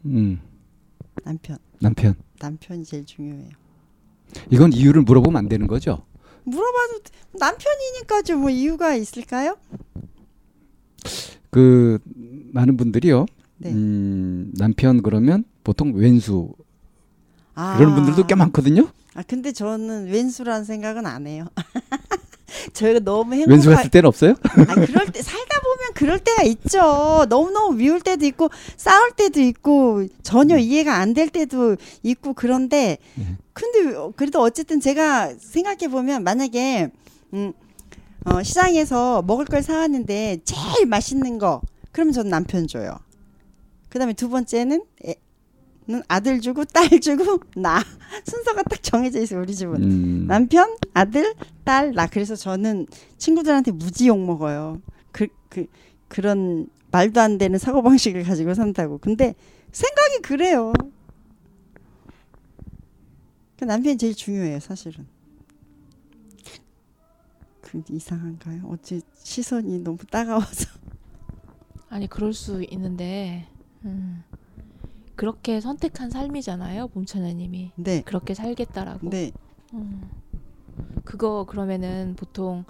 음, 0.05 0.39
남편. 1.23 1.57
남편. 1.79 2.15
남편이 2.39 2.83
제일 2.85 3.05
중요해요. 3.05 3.49
이건 4.51 4.73
이유를 4.73 5.03
물어보면 5.03 5.37
안 5.37 5.47
되는 5.49 5.67
거죠? 5.67 6.03
물어봐도 6.43 6.99
남편이니까죠. 7.33 8.37
뭐 8.37 8.49
이유가 8.49 8.95
있을까요? 8.95 9.57
그 11.49 11.99
많은 12.53 12.77
분들이요. 12.77 13.25
네. 13.57 13.71
음, 13.71 14.51
남편 14.57 15.01
그러면 15.01 15.43
보통 15.63 15.93
왼수 15.95 16.53
아. 17.55 17.77
그러는 17.77 17.95
분들도 17.95 18.27
꽤 18.27 18.35
많거든요. 18.35 18.89
아 19.15 19.23
근데 19.23 19.51
저는 19.51 20.07
왼수라는 20.07 20.63
생각은 20.65 21.05
안 21.05 21.25
해요. 21.25 21.47
저희가 22.73 22.99
너무 23.01 23.33
행복하 23.33 23.53
왼수 23.53 23.69
같을 23.69 23.89
때는 23.91 24.07
없어요? 24.07 24.35
아 24.41 24.75
그럴 24.75 25.05
때 25.07 25.21
살다 25.21 25.59
보면 25.61 25.93
그럴 25.95 26.19
때가 26.19 26.43
있죠. 26.43 27.25
너무 27.29 27.51
너무 27.51 27.75
미울 27.75 27.99
때도 28.01 28.25
있고 28.25 28.49
싸울 28.77 29.11
때도 29.11 29.41
있고 29.41 30.05
전혀 30.23 30.57
이해가 30.57 30.95
안 30.95 31.13
될 31.13 31.29
때도 31.29 31.77
있고 32.03 32.33
그런데 32.33 32.97
네. 33.15 33.37
근데 33.53 33.95
어, 33.95 34.11
그래도 34.15 34.41
어쨌든 34.41 34.79
제가 34.79 35.33
생각해 35.39 35.87
보면 35.89 36.23
만약에 36.23 36.89
음 37.33 37.53
어, 38.25 38.43
시장에서 38.43 39.21
먹을 39.23 39.45
걸 39.45 39.61
사왔는데 39.63 40.39
제일 40.43 40.85
맛있는 40.85 41.37
거 41.39 41.61
그러면 41.91 42.13
저는 42.13 42.29
남편 42.29 42.67
줘요. 42.67 42.97
그다음에 43.89 44.13
두 44.13 44.29
번째는 44.29 44.83
애, 45.07 45.15
는 45.89 46.03
아들 46.09 46.41
주고 46.41 46.65
딸 46.65 46.89
주고 46.99 47.39
나 47.55 47.81
순서가 48.25 48.63
딱 48.63 48.83
정해져 48.83 49.21
있어요 49.21 49.39
우리 49.39 49.55
집은. 49.55 49.75
음, 49.81 50.27
남편, 50.27 50.75
아들, 50.93 51.33
딸, 51.63 51.93
나. 51.93 52.07
그래서 52.07 52.35
저는 52.35 52.87
친구들한테 53.17 53.71
무지 53.71 54.07
욕 54.09 54.19
먹어요. 54.19 54.81
그, 55.13 55.27
그, 55.47 55.65
그런 56.09 56.67
말도 56.91 57.21
안 57.21 57.37
되는 57.37 57.57
사고 57.57 57.81
방식을 57.81 58.23
가지고 58.23 58.53
산다고. 58.53 58.97
근데 58.97 59.33
생각이 59.71 60.21
그래요. 60.23 60.73
그 63.57 63.63
남편이 63.63 63.97
제일 63.97 64.13
중요해요, 64.13 64.59
사실은. 64.59 65.07
그 67.61 67.81
이상한가요? 67.89 68.63
어째 68.65 68.99
시선이 69.23 69.79
너무 69.79 69.97
따가워서. 70.09 70.69
아니 71.89 72.07
그럴 72.07 72.33
수 72.33 72.61
있는데 72.71 73.47
음, 73.85 74.23
그렇게 75.17 75.59
선택한 75.59 76.11
삶이잖아요, 76.11 76.87
봄천아님이 76.89 77.71
네. 77.75 78.01
그렇게 78.03 78.33
살겠다라고. 78.33 79.09
네. 79.09 79.31
음. 79.73 80.09
그거 81.03 81.45
그러면은 81.45 82.15
보통 82.15 82.63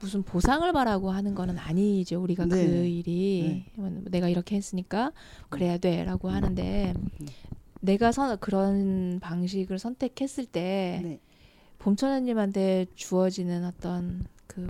무슨 0.00 0.22
보상을 0.22 0.70
바라고 0.72 1.12
하는 1.12 1.34
거는 1.34 1.56
아니죠. 1.56 2.20
우리가 2.20 2.46
네. 2.46 2.66
그 2.66 2.84
일이 2.84 3.64
내가 4.10 4.28
이렇게 4.28 4.56
했으니까 4.56 5.12
그래야 5.48 5.78
돼라고 5.78 6.30
하는데 6.30 6.94
음. 6.96 7.26
내가 7.80 8.10
선 8.10 8.36
그런 8.38 9.20
방식을 9.20 9.78
선택했을 9.78 10.46
때 10.46 11.00
네. 11.02 11.20
봄천아님한테 11.78 12.86
주어지는 12.96 13.64
어떤 13.64 14.26
그 14.48 14.68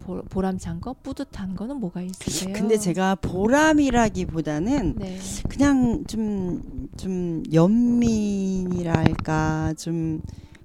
보- 0.00 0.22
보람찬 0.22 0.80
거, 0.80 0.94
뿌듯한 1.02 1.54
거는 1.54 1.76
뭐가 1.76 2.00
있으세요? 2.02 2.52
근데 2.54 2.76
제가 2.78 3.14
보람이라기보다는 3.16 4.94
네. 4.96 5.18
그냥 5.48 6.04
좀, 6.06 6.88
좀, 6.96 7.42
연민이랄까, 7.52 9.74
좀, 9.76 10.22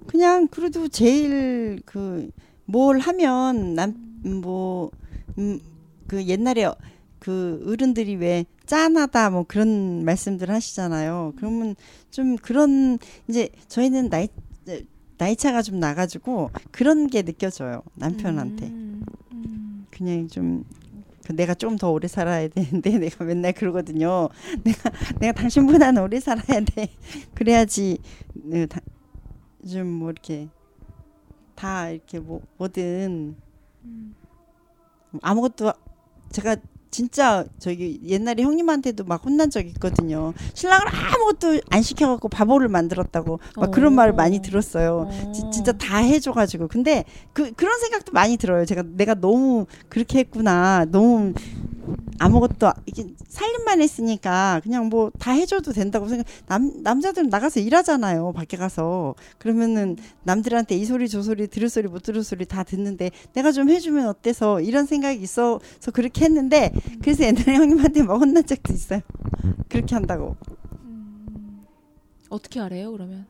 그냥 0.07 0.47
그래도 0.47 0.87
제일 0.87 1.81
그, 1.85 2.31
뭘 2.65 2.99
하면 2.99 3.75
남, 3.75 3.93
뭐, 4.23 4.89
음, 5.37 5.59
그 6.07 6.23
옛날에 6.25 6.71
그 7.19 7.63
어른들이 7.67 8.15
왜 8.15 8.45
짠하다 8.65 9.31
뭐 9.31 9.45
그런 9.47 10.03
말씀들 10.05 10.49
하시잖아요. 10.49 11.33
그러면 11.37 11.75
좀 12.09 12.35
그런, 12.37 12.97
이제 13.27 13.49
저희는 13.67 14.09
나이, 14.09 14.27
나이 15.17 15.35
차가 15.35 15.61
좀 15.61 15.79
나가지고 15.79 16.51
그런 16.71 17.07
게 17.07 17.21
느껴져요. 17.21 17.83
남편한테. 17.95 18.67
음, 18.67 19.05
음. 19.31 19.85
그냥 19.91 20.27
좀그 20.27 21.33
내가 21.35 21.53
좀 21.53 21.77
더 21.77 21.91
오래 21.91 22.07
살아야 22.07 22.47
되는데 22.47 22.97
내가 22.99 23.23
맨날 23.23 23.53
그러거든요. 23.53 24.29
내가 24.63 24.91
내가 25.19 25.33
당신보다는 25.33 26.01
오래 26.01 26.19
살아야 26.19 26.61
돼. 26.61 26.89
그래야지 27.33 27.99
네, 28.33 28.67
좀뭐 29.67 30.11
이렇게 30.11 30.49
다 31.55 31.89
이렇게 31.89 32.19
뭐 32.19 32.41
뭐든 32.57 33.35
아무것도 35.21 35.71
제가 36.31 36.57
진짜 36.99 37.43
저기 37.59 37.99
옛날에 38.05 38.41
형님한테도 38.41 39.03
막 39.03 39.25
혼난 39.25 39.49
적 39.49 39.65
있거든요. 39.67 40.33
신랑을 40.53 40.85
아무것도 40.87 41.59
안 41.69 41.81
시켜갖고 41.81 42.29
바보를 42.29 42.69
만들었다고 42.69 43.39
막 43.57 43.71
그런 43.71 43.91
어. 43.91 43.95
말을 43.97 44.13
많이 44.13 44.41
들었어요. 44.41 45.09
어. 45.11 45.31
지- 45.33 45.43
진짜 45.51 45.73
다 45.73 45.97
해줘가지고 45.97 46.69
근데 46.69 47.03
그 47.33 47.51
그런 47.51 47.77
생각도 47.81 48.13
많이 48.13 48.37
들어요. 48.37 48.63
제가 48.63 48.83
내가 48.95 49.13
너무 49.13 49.65
그렇게 49.89 50.19
했구나. 50.19 50.85
너무 50.89 51.33
아무것도 52.17 52.71
이게 52.85 53.05
살림만 53.27 53.81
했으니까 53.81 54.61
그냥 54.63 54.87
뭐 54.87 55.11
다 55.19 55.31
해줘도 55.31 55.73
된다고 55.73 56.07
생각. 56.07 56.25
남 56.47 56.71
남자들은 56.81 57.29
나가서 57.29 57.59
일하잖아요. 57.59 58.31
밖에 58.33 58.55
가서 58.57 59.15
그러면은 59.37 59.97
남들한테 60.23 60.75
이 60.75 60.85
소리 60.85 61.09
저 61.09 61.21
소리 61.21 61.47
들을 61.47 61.67
소리 61.67 61.87
못 61.89 62.03
들을 62.03 62.23
소리 62.23 62.45
다 62.45 62.63
듣는데 62.63 63.11
내가 63.33 63.51
좀 63.51 63.69
해주면 63.69 64.07
어때서 64.07 64.61
이런 64.61 64.85
생각이 64.85 65.21
있어서 65.21 65.59
그렇게 65.93 66.23
했는데 66.25 66.71
그래서 67.01 67.23
옛날에 67.25 67.55
형님한테 67.55 68.03
막 68.03 68.15
혼난 68.15 68.45
적도 68.45 68.73
있어요. 68.73 69.01
그렇게 69.69 69.95
한다고 69.95 70.35
어떻게 72.29 72.59
알아요? 72.59 72.91
그러면 72.91 73.25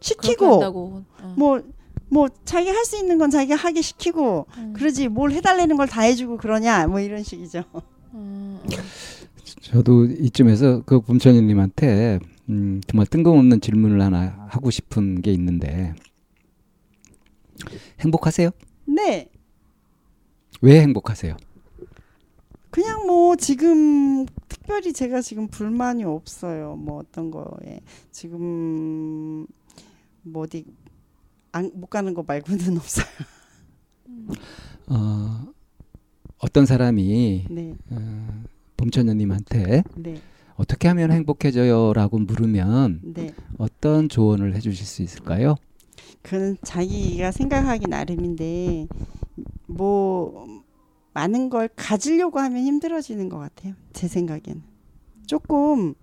시키고 0.00 0.54
한다고. 0.54 1.04
어. 1.22 1.34
뭐 1.36 1.60
뭐 2.08 2.28
자기 2.44 2.68
할 2.68 2.84
수 2.84 2.96
있는 2.96 3.18
건 3.18 3.30
자기가 3.30 3.56
하게 3.56 3.82
시키고 3.82 4.46
음. 4.58 4.72
그러지 4.74 5.08
뭘 5.08 5.32
해달라는 5.32 5.76
걸 5.76 5.88
다 5.88 6.02
해주고 6.02 6.36
그러냐 6.36 6.86
뭐 6.86 7.00
이런 7.00 7.22
식이죠. 7.24 7.64
어, 7.72 7.80
어. 8.12 8.62
저도 9.60 10.04
이쯤에서 10.04 10.82
그 10.86 11.00
봄천희님한테 11.00 12.20
음, 12.48 12.80
정말 12.86 13.06
뜬금없는 13.06 13.60
질문을 13.60 14.00
하나 14.00 14.46
하고 14.48 14.70
싶은 14.70 15.20
게 15.20 15.32
있는데 15.32 15.94
행복하세요? 18.00 18.50
네, 18.84 19.28
왜 20.60 20.80
행복하세요? 20.82 21.36
그냥 22.76 23.06
뭐 23.06 23.36
지금 23.36 24.26
특별히 24.50 24.92
제가 24.92 25.22
지금 25.22 25.48
불만이 25.48 26.04
없어요. 26.04 26.76
뭐 26.76 26.98
어떤 26.98 27.30
거에 27.30 27.80
지금 28.10 29.46
뭐 30.20 30.42
어디 30.42 30.66
안, 31.52 31.70
못 31.72 31.86
가는 31.86 32.12
거 32.12 32.22
말고는 32.22 32.76
없어요. 32.76 33.06
어, 34.88 35.46
어떤 36.36 36.66
사람이 36.66 37.46
네, 37.48 37.74
어, 37.92 38.44
봄천녀님한테 38.76 39.82
네, 39.94 40.20
어떻게 40.56 40.88
하면 40.88 41.12
행복해져요라고 41.12 42.18
물으면 42.18 43.00
네. 43.04 43.32
어떤 43.56 44.10
조언을 44.10 44.54
해주실 44.54 44.84
수 44.84 45.00
있을까요? 45.00 45.56
그는 46.20 46.58
자기가 46.62 47.30
생각하기 47.30 47.86
나름인데 47.88 48.86
뭐 49.64 50.65
많은 51.16 51.48
걸 51.48 51.70
가지려고 51.74 52.40
하면 52.40 52.62
힘들어지는 52.62 53.30
것 53.30 53.38
같아요. 53.38 53.72
제 53.94 54.06
생각에는 54.06 54.62
조금 55.26 55.94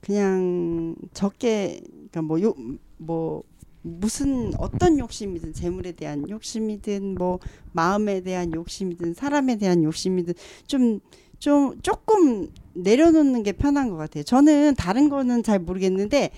그냥 0.00 0.94
적게 1.12 1.80
그러니까 1.88 2.22
뭐요 2.22 2.54
뭐 2.96 3.42
무슨 3.82 4.52
어떤 4.58 5.00
욕심이든 5.00 5.52
재물에 5.52 5.92
대한 5.92 6.30
욕심이든 6.30 7.16
뭐 7.16 7.40
마음에 7.72 8.20
대한 8.20 8.54
욕심이든 8.54 9.14
사람에 9.14 9.56
대한 9.56 9.82
욕심이든 9.82 10.34
좀좀 10.68 11.80
조금 11.82 12.48
내려놓는 12.74 13.42
게 13.42 13.50
편한 13.50 13.90
것 13.90 13.96
같아요. 13.96 14.22
저는 14.22 14.76
다른 14.76 15.08
거는 15.08 15.42
잘 15.42 15.58
모르겠는데 15.58 16.30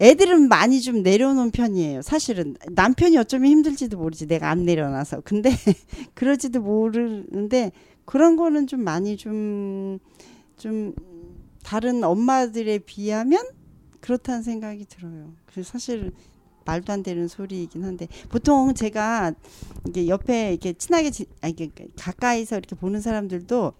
애들은 0.00 0.48
많이 0.48 0.80
좀 0.80 1.02
내려놓은 1.02 1.50
편이에요. 1.50 2.02
사실은 2.02 2.56
남편이 2.70 3.16
어쩌면 3.16 3.50
힘들지도 3.50 3.96
모르지 3.96 4.26
내가 4.26 4.50
안 4.50 4.64
내려놔서. 4.64 5.22
근데 5.24 5.50
그러지도 6.14 6.60
모르는데 6.60 7.72
그런 8.04 8.36
거는 8.36 8.66
좀 8.66 8.84
많이 8.84 9.16
좀좀 9.16 10.94
다른 11.62 12.04
엄마들에 12.04 12.78
비하면 12.78 13.42
그렇다는 14.00 14.42
생각이 14.42 14.84
들어요. 14.84 15.32
그래서 15.46 15.72
사실 15.72 16.12
말도 16.64 16.92
안 16.92 17.02
되는 17.02 17.28
소리이긴 17.28 17.84
한데 17.84 18.08
보통 18.28 18.74
제가 18.74 19.32
이게 19.88 20.08
옆에 20.08 20.50
이렇게 20.50 20.72
친하게 20.74 21.10
지, 21.10 21.26
아니 21.40 21.54
가까이서 21.96 22.58
이렇게 22.58 22.76
보는 22.76 23.00
사람들도 23.00 23.72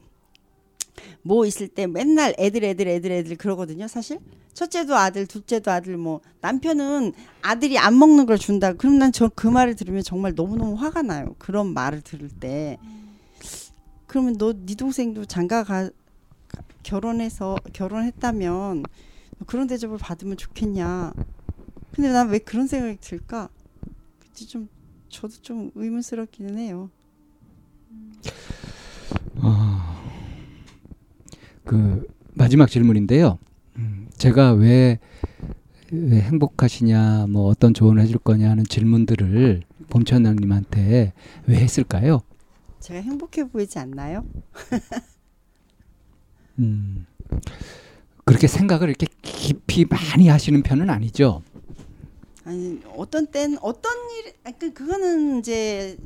뭐 1.23 1.47
있을 1.47 1.69
때 1.69 1.87
맨날 1.87 2.35
애들 2.39 2.65
애들 2.65 2.87
애들 2.89 3.11
애들 3.11 3.37
그러거든요. 3.37 3.89
사실 3.89 4.19
첫째도 4.55 4.97
아들, 4.97 5.27
둘째도 5.27 5.71
아들 5.71 5.97
뭐 5.97 6.21
남편은 6.41 7.13
아들이 7.43 7.79
안 7.79 7.99
먹는 7.99 8.27
걸 8.27 8.39
준다. 8.39 8.73
그럼 8.73 8.99
난 8.99 9.13
저 9.13 9.29
그 9.29 9.47
말을 9.49 9.77
들으면 9.77 10.03
정말 10.03 10.35
너무너무 10.35 10.75
화가 10.75 11.03
나요. 11.03 11.35
그런 11.39 11.75
말을 11.75 12.01
들을 12.03 12.29
때. 12.31 12.79
그러면 14.07 14.35
너 14.39 14.53
네 14.53 14.75
동생도 14.75 15.27
장가 15.27 15.65
가 15.65 15.91
결혼해서 16.83 17.57
결혼했다면 17.73 18.85
그런 19.47 19.67
대접을 19.67 19.99
받으면 19.99 20.37
좋겠냐. 20.37 21.13
근데 21.93 22.11
난 22.13 22.31
왜 22.31 22.39
그런 22.39 22.67
생각이 22.67 22.99
들까? 23.01 23.49
그치 24.21 24.47
좀 24.47 24.69
저도 25.09 25.35
좀 25.43 25.71
의문스럽기는 25.75 26.57
해요. 26.59 26.91
아, 29.41 30.03
그 31.67 32.07
마지막 32.33 32.71
질문인데요. 32.71 33.39
음, 33.77 34.09
제가 34.17 34.53
왜, 34.53 34.99
왜 35.91 36.21
행복하시냐, 36.21 37.27
뭐 37.29 37.49
어떤 37.49 37.75
조언을 37.75 38.03
해줄 38.03 38.19
거냐 38.19 38.49
하는 38.49 38.65
질문들을 38.65 39.63
봄천장님한테 39.91 41.13
왜 41.47 41.57
했을까요? 41.57 42.21
제가 42.81 43.01
행복해 43.01 43.49
보이지 43.49 43.79
않나요? 43.79 44.25
음, 46.61 47.07
그렇게 48.25 48.47
생각을 48.47 48.89
이렇게 48.89 49.07
깊이 49.23 49.85
많이 49.85 50.29
하시는 50.29 50.63
편은 50.63 50.89
아니죠. 50.89 51.43
아니 52.45 52.81
어떤 52.97 53.27
땐 53.27 53.59
어떤 53.61 53.93
일, 54.11 54.33
아, 54.45 54.53
그 54.57 54.73
그거는 54.73 55.41
이제 55.41 55.99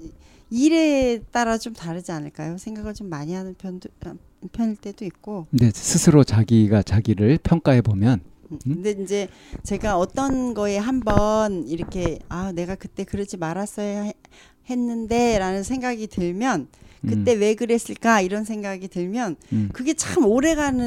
일에 0.50 1.20
따라 1.30 1.58
좀 1.58 1.74
다르지 1.74 2.12
않을까요? 2.12 2.56
생각을 2.56 2.94
좀 2.94 3.10
많이 3.10 3.34
하는 3.34 3.54
편도 3.54 3.90
아, 4.06 4.14
편일 4.52 4.76
때도 4.76 5.04
있고. 5.04 5.46
근데 5.50 5.70
스스로 5.70 6.24
자기가 6.24 6.82
자기를 6.82 7.38
평가해 7.42 7.82
보면 7.82 8.20
음, 8.50 8.58
근데 8.64 8.90
이제 9.02 9.28
제가 9.62 9.96
어떤 9.98 10.54
거에 10.54 10.76
한번 10.76 11.66
이렇게 11.68 12.18
아 12.28 12.52
내가 12.52 12.74
그때 12.74 13.04
그러지 13.04 13.36
말았어야 13.36 14.02
해- 14.02 14.14
했는데라는 14.68 15.62
생각이 15.62 16.06
들면 16.08 16.68
그때 17.06 17.32
왜 17.32 17.54
그랬을까 17.54 18.20
이런 18.20 18.44
생각이 18.44 18.88
들면 18.88 19.36
음, 19.52 19.70
그게 19.72 19.94
참 19.94 20.26
오래가는 20.26 20.84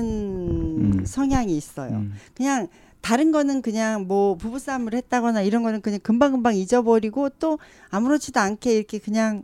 음. 1.00 1.06
성향이 1.06 1.56
있어요. 1.58 1.96
음, 1.98 2.14
그냥 2.36 2.68
다른 3.02 3.32
거는 3.32 3.62
그냥 3.62 4.08
뭐 4.08 4.36
부부싸움을 4.36 4.94
했다거나 4.94 5.42
이런 5.42 5.64
거는 5.64 5.82
그냥 5.82 6.00
금방금방 6.04 6.56
잊어버리고 6.56 7.30
또 7.40 7.58
아무렇지도 7.90 8.40
않게 8.40 8.76
이렇게 8.76 9.00
그냥 9.00 9.44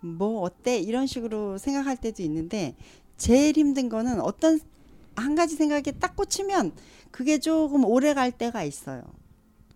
뭐 0.00 0.40
어때 0.40 0.78
이런 0.78 1.06
식으로 1.06 1.58
생각할 1.58 1.96
때도 1.96 2.22
있는데 2.24 2.74
제일 3.20 3.54
힘든 3.56 3.88
거는 3.90 4.20
어떤 4.20 4.58
한 5.14 5.34
가지 5.34 5.54
생각에 5.54 5.82
딱 6.00 6.16
꽂히면 6.16 6.72
그게 7.10 7.38
조금 7.38 7.84
오래 7.84 8.14
갈 8.14 8.32
때가 8.32 8.64
있어요. 8.64 9.02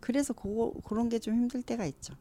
그래서 0.01 0.33
그거 0.33 0.73
그런 0.85 1.09
게 1.11 1.19
좀 1.19 1.35
힘들 1.35 1.63
때가 1.63 1.85
있죠. 1.87 2.15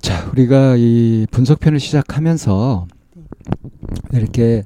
자, 0.00 0.28
우리가 0.30 0.76
이 0.78 1.26
분석편을 1.32 1.80
시작하면서 1.80 2.86
이렇게 4.12 4.62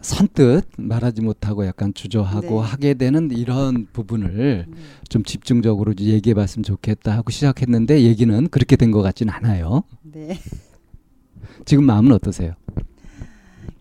선뜻 0.00 0.64
말하지 0.78 1.20
못하고 1.22 1.66
약간 1.66 1.92
주저하고 1.92 2.62
네. 2.62 2.68
하게 2.68 2.94
되는 2.94 3.30
이런 3.32 3.86
부분을 3.92 4.66
네. 4.70 4.76
좀 5.08 5.24
집중적으로 5.24 5.92
얘기해 5.98 6.34
봤으면 6.34 6.62
좋겠다 6.62 7.16
하고 7.16 7.30
시작했는데 7.30 8.02
얘기는 8.02 8.48
그렇게 8.48 8.76
된 8.76 8.92
것 8.92 9.02
같지는 9.02 9.32
않아요. 9.34 9.82
네. 10.02 10.38
지금 11.66 11.84
마음은 11.84 12.12
어떠세요? 12.12 12.54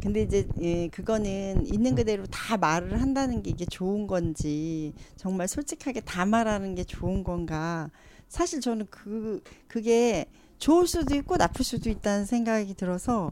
근데 0.02 0.22
이제 0.22 0.48
예, 0.62 0.88
그거는 0.88 1.66
있는 1.66 1.96
그대로 1.96 2.26
다 2.28 2.58
말을 2.58 3.02
한다는 3.02 3.44
게 3.44 3.52
이게 3.52 3.66
좋은 3.66 4.08
건지 4.08 4.94
정말 5.16 5.48
솔직하게 5.48 6.02
다 6.02 6.26
말하는 6.26 6.76
게 6.76 6.84
좋은 6.84 7.24
건가 7.24 7.90
사실 8.28 8.62
저는 8.62 8.88
그 8.90 9.42
그게 9.68 10.26
좋을 10.58 10.88
수도 10.88 11.16
있고 11.16 11.38
나쁠 11.38 11.66
수도 11.66 11.90
있다는 11.90 12.26
생각이 12.26 12.76
들어서 12.76 13.30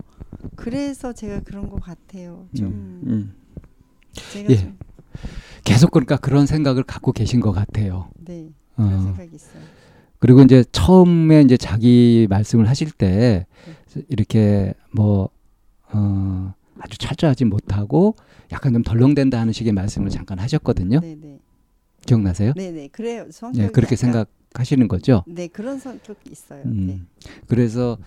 그래서 0.56 1.14
제가 1.14 1.42
그런 1.42 1.70
것 1.70 1.82
같아요 1.82 2.48
좀 2.56 2.68
음, 2.68 3.02
음. 3.06 3.36
제가 4.34 4.50
예. 4.52 4.58
좀 4.58 4.78
계속 5.64 5.92
그러니까 5.92 6.18
그런 6.18 6.46
생각을 6.46 6.84
갖고 6.84 7.12
계신 7.12 7.42
것 7.42 7.52
같아요. 7.52 8.10
네, 8.20 8.50
그런 8.76 8.94
어. 8.94 9.04
생각이 9.04 9.36
있어요 9.36 9.62
그리고 10.20 10.42
이제 10.42 10.64
처음에 10.72 11.42
이제 11.42 11.58
자기 11.58 12.26
말씀을 12.30 12.68
하실 12.68 12.92
때 12.92 13.46
이렇게 14.10 14.74
뭐 14.92 15.30
어, 15.92 16.54
아주 16.82 16.98
철저하지 16.98 17.46
못하고 17.46 18.16
약간 18.52 18.74
좀 18.74 18.84
덜렁댄다 18.84 19.40
하는 19.40 19.54
식의 19.54 19.74
말씀을 19.74 20.10
잠깐 20.10 20.40
하셨거든요. 20.40 21.00
네네 21.00 21.40
기억나세요? 22.06 22.54
네네 22.56 22.90
그래요 22.90 23.26
성격이 23.32 23.64
예, 23.64 23.68
그렇게 23.70 23.96
약간- 23.96 24.26
생각하시는 24.54 24.88
거죠. 24.88 25.24
네 25.28 25.48
그런 25.48 25.78
성격이 25.80 26.30
있어요 26.32 26.62
음. 26.66 26.88
네. 26.88 27.02
그래서 27.48 27.98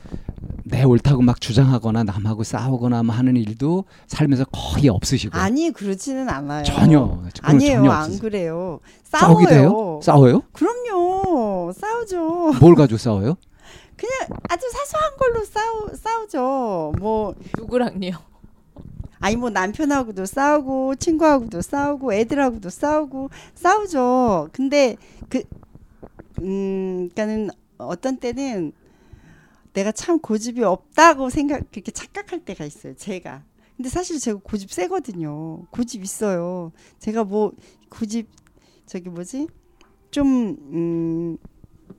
내 0.65 0.83
옳다고 0.85 1.21
막 1.23 1.41
주장하거나 1.41 2.05
남하고 2.05 2.43
싸우거나 2.45 3.03
뭐 3.03 3.15
하는 3.15 3.37
일도 3.37 3.85
살면서 4.07 4.45
거의 4.47 4.89
없으시고 4.89 5.37
아니 5.37 5.71
그러지는 5.71 6.29
않아요 6.31 6.65
전혀 6.65 7.23
아니에요 7.43 7.77
전혀 7.79 7.91
안. 7.91 8.19
그래요 8.19 8.81
싸우게 9.05 9.47
돼요? 9.47 9.69
싸워요 9.69 10.01
싸워요? 10.03 10.43
그럼요 10.53 11.73
싸우죠 11.73 12.53
뭘 12.61 12.75
가지고 12.75 12.97
싸워요? 12.99 13.37
아주 14.49 14.67
사소한 14.71 15.17
걸로 15.19 15.45
싸우 15.45 15.91
싸우죠. 15.95 16.93
뭐 16.99 17.35
누구랑요? 17.59 18.13
아니 19.21 19.37
뭐 19.37 19.51
남편하고도 19.51 20.25
싸우고 20.25 20.97
친구하고도 20.97 21.61
싸우고 21.61 22.15
애들하고도 22.15 22.71
싸우고 22.71 23.31
싸우죠. 23.55 24.49
근데 24.53 24.97
그 25.29 25.43
음, 26.41 27.11
그러니까는 27.13 27.51
어떤 27.77 28.17
때는 28.17 28.73
내가 29.75 29.93
참 29.93 30.19
고집이 30.19 30.65
없다고 30.65 31.31
생각 31.31 31.71
그렇게 31.71 31.93
착각할 31.93 32.45
때가 32.45 32.65
있어요. 32.65 32.95
제가. 32.97 33.45
근데 33.77 33.89
사실 33.91 34.19
제가 34.19 34.41
고집 34.43 34.73
세거든요. 34.73 35.67
고집 35.71 36.03
있어요. 36.03 36.73
제가 36.99 37.25
뭐 37.25 37.53
고집 37.91 38.27
저기 38.87 39.11
뭐지? 39.11 39.49
좀 40.11 40.57
음, 40.73 41.37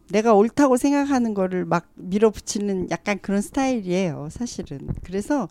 내가 0.10 0.34
옳다고 0.34 0.76
생각하는 0.78 1.36
거를 1.36 1.66
막 1.66 1.88
밀어붙이는 1.96 2.90
약간 2.90 3.20
그런 3.22 3.42
스타일이에요. 3.42 4.30
사실은. 4.32 4.90
그래서 5.04 5.48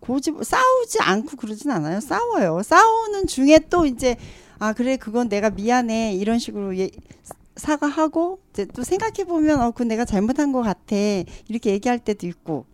고집 0.00 0.36
싸우지 0.42 1.00
않고 1.00 1.36
그러진 1.36 1.70
않아요. 1.70 2.00
싸워요. 2.00 2.62
싸우는 2.62 3.26
중에 3.26 3.58
또 3.70 3.86
이제 3.86 4.16
아 4.58 4.72
그래 4.72 4.96
그건 4.96 5.28
내가 5.28 5.50
미안해. 5.50 6.14
이런 6.14 6.38
식으로 6.38 6.76
예, 6.78 6.90
사과하고 7.56 8.40
이제 8.52 8.64
또 8.66 8.82
생각해 8.82 9.24
보면 9.24 9.60
어 9.60 9.70
그건 9.72 9.88
내가 9.88 10.04
잘못한 10.04 10.52
것 10.52 10.62
같아. 10.62 10.96
이렇게 11.48 11.70
얘기할 11.72 11.98
때도 11.98 12.26
있고. 12.26 12.64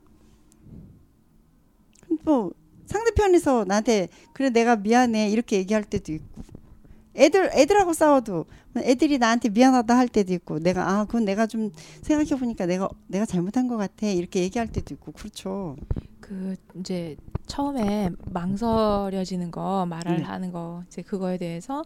또 2.25 2.53
상대편에서 2.87 3.65
나한테 3.67 4.09
그래 4.33 4.51
내가 4.51 4.77
미안해. 4.77 5.31
이렇게 5.31 5.57
얘기할 5.59 5.85
때도 5.85 6.13
있고. 6.13 6.43
애들 7.17 7.51
애들하고 7.55 7.93
싸워도 7.93 8.45
애들이 8.79 9.19
나한테 9.19 9.49
미안하다 9.49 9.97
할 9.97 10.09
때도 10.09 10.33
있고 10.35 10.59
내가 10.59 10.91
아 10.91 11.05
그건 11.05 11.25
내가 11.25 11.47
좀 11.47 11.71
생각해 12.03 12.39
보니까 12.41 12.67
내가 12.67 12.89
내가 13.07 13.25
잘못한 13.25 13.69
것 13.69 13.77
같아. 13.77 14.07
이렇게 14.07 14.41
얘기할 14.43 14.69
때도 14.69 14.95
있고. 14.95 15.13
그렇죠. 15.13 15.77
그 16.25 16.57
이제 16.81 17.17
처음에 17.47 18.09
망설여지는 18.31 19.51
거 19.51 19.85
말을 19.85 20.21
음. 20.21 20.25
하는 20.25 20.53
거 20.53 20.83
이제 20.87 21.03
그거에 21.03 21.37
대해서 21.37 21.85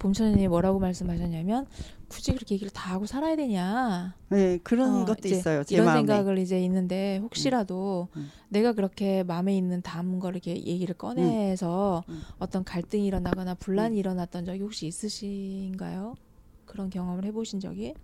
봄천님이 0.00 0.48
뭐라고 0.48 0.80
말씀하셨냐면 0.80 1.66
굳이 2.08 2.32
그렇게 2.32 2.56
얘기를 2.56 2.72
다 2.72 2.92
하고 2.92 3.06
살아야 3.06 3.36
되냐 3.36 4.16
네, 4.28 4.58
그런 4.64 5.02
어, 5.02 5.04
것도 5.04 5.28
있어요. 5.28 5.62
제 5.62 5.76
이런 5.76 5.86
마음에. 5.86 6.00
생각을 6.00 6.38
이제 6.38 6.60
있는데 6.62 7.18
혹시라도 7.18 8.08
음. 8.16 8.28
내가 8.48 8.72
그렇게 8.72 9.22
마음에 9.22 9.56
있는 9.56 9.82
담은 9.82 10.18
거를 10.18 10.36
이렇게 10.44 10.56
얘기를 10.56 10.96
꺼내서 10.96 12.02
음. 12.08 12.22
어떤 12.40 12.64
갈등이 12.64 13.06
일어나거나 13.06 13.54
분란이 13.54 13.96
일어났던 13.96 14.46
적이 14.46 14.62
혹시 14.62 14.88
있으신가요? 14.88 16.16
그런 16.64 16.90
경험을 16.90 17.24
해보신 17.26 17.60
적이? 17.60 17.94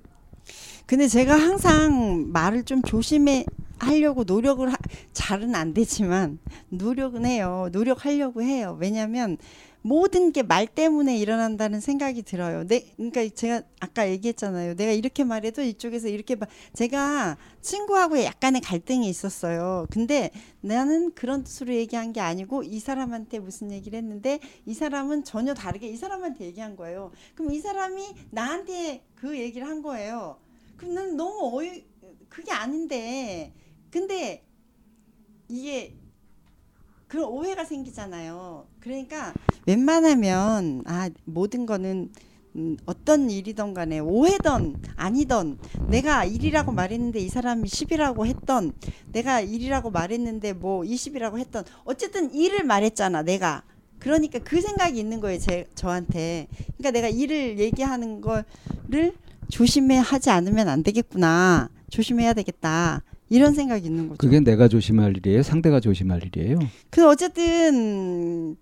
근데 0.87 1.09
제가 1.09 1.35
항상 1.35 2.31
말을 2.33 2.65
좀 2.65 2.83
조심해 2.83 3.45
하려고 3.83 4.25
노력을 4.25 4.69
하, 4.71 4.77
잘은 5.13 5.55
안 5.55 5.75
되지만 5.75 6.39
노력은 6.69 7.27
해요. 7.27 7.69
노력하려고 7.73 8.43
해요. 8.43 8.77
왜냐하면 8.81 9.39
모든 9.85 10.31
게 10.31 10.43
말 10.45 10.67
때문에 10.69 11.19
일어난다는 11.19 11.81
생각이 11.81 12.23
들어요. 12.23 12.65
내 12.67 12.85
그러니까 12.97 13.29
제가 13.35 13.63
아까 13.81 14.09
얘기했잖아요. 14.09 14.77
내가 14.77 14.93
이렇게 14.93 15.25
말해도 15.25 15.63
이쪽에서 15.63 16.07
이렇게 16.09 16.37
말 16.37 16.49
제가 16.73 17.37
친구하고 17.61 18.23
약간의 18.23 18.61
갈등이 18.61 19.09
있었어요. 19.09 19.87
근데 19.91 20.31
나는 20.61 21.13
그런 21.15 21.43
뜻으로 21.43 21.75
얘기한 21.75 22.13
게 22.13 22.21
아니고 22.21 22.63
이 22.63 22.79
사람한테 22.79 23.41
무슨 23.41 23.73
얘기를 23.73 23.99
했는데 23.99 24.39
이 24.67 24.75
사람은 24.75 25.25
전혀 25.25 25.53
다르게 25.55 25.89
이 25.89 25.97
사람한테 25.97 26.45
얘기한 26.45 26.77
거예요. 26.77 27.11
그럼 27.35 27.53
이 27.53 27.59
사람이 27.59 28.05
나한테 28.31 29.05
그 29.17 29.37
얘기를 29.37 29.67
한 29.67 29.83
거예요. 29.83 30.39
그럼 30.77 30.95
난 30.95 31.17
너무 31.17 31.59
어이 31.59 31.85
그게 32.29 32.53
아닌데 32.53 33.53
근데 33.93 34.43
이게 35.49 35.95
그런 37.09 37.27
오해가 37.27 37.65
생기잖아요. 37.67 38.67
그러니까 38.81 39.35
웬만하면 39.67 40.83
아 40.87 41.11
모든 41.27 41.67
거는 41.67 42.11
음, 42.57 42.77
어떤 42.87 43.31
일이던 43.31 43.75
간에 43.75 43.99
오해던 43.99 44.83
아니던 44.97 45.59
내가 45.89 46.27
1이라고 46.27 46.73
말했는데 46.73 47.19
이 47.19 47.29
사람이 47.29 47.69
10이라고 47.69 48.27
했던 48.27 48.73
내가 49.13 49.43
1이라고 49.45 49.93
말했는데 49.93 50.55
뭐 50.55 50.83
20이라고 50.83 51.39
했던 51.39 51.65
어쨌든 51.85 52.33
1을 52.33 52.65
말했잖아 52.65 53.23
내가. 53.23 53.63
그러니까 53.99 54.39
그 54.39 54.61
생각이 54.61 54.99
있는 54.99 55.21
거예요 55.21 55.39
제 55.39 55.69
저한테. 55.75 56.49
그러니까 56.79 56.91
내가 56.93 57.11
1을 57.11 57.59
얘기하는 57.59 58.23
거를 58.23 59.15
조심해 59.51 59.99
하지 59.99 60.31
않으면 60.31 60.69
안 60.69 60.83
되겠구나. 60.83 61.69
조심해야 61.91 62.33
되겠다 62.33 63.03
이런 63.37 63.55
생각이 63.55 63.87
있는 63.87 64.09
거죠. 64.09 64.19
그게 64.19 64.41
내가 64.41 64.69
조심할 64.69 65.17
일이에요. 65.17 65.43
상대가 65.43 65.81
조심할 65.81 66.23
일이에요. 66.25 66.59
그 66.91 67.07
어쨌든 67.09 68.57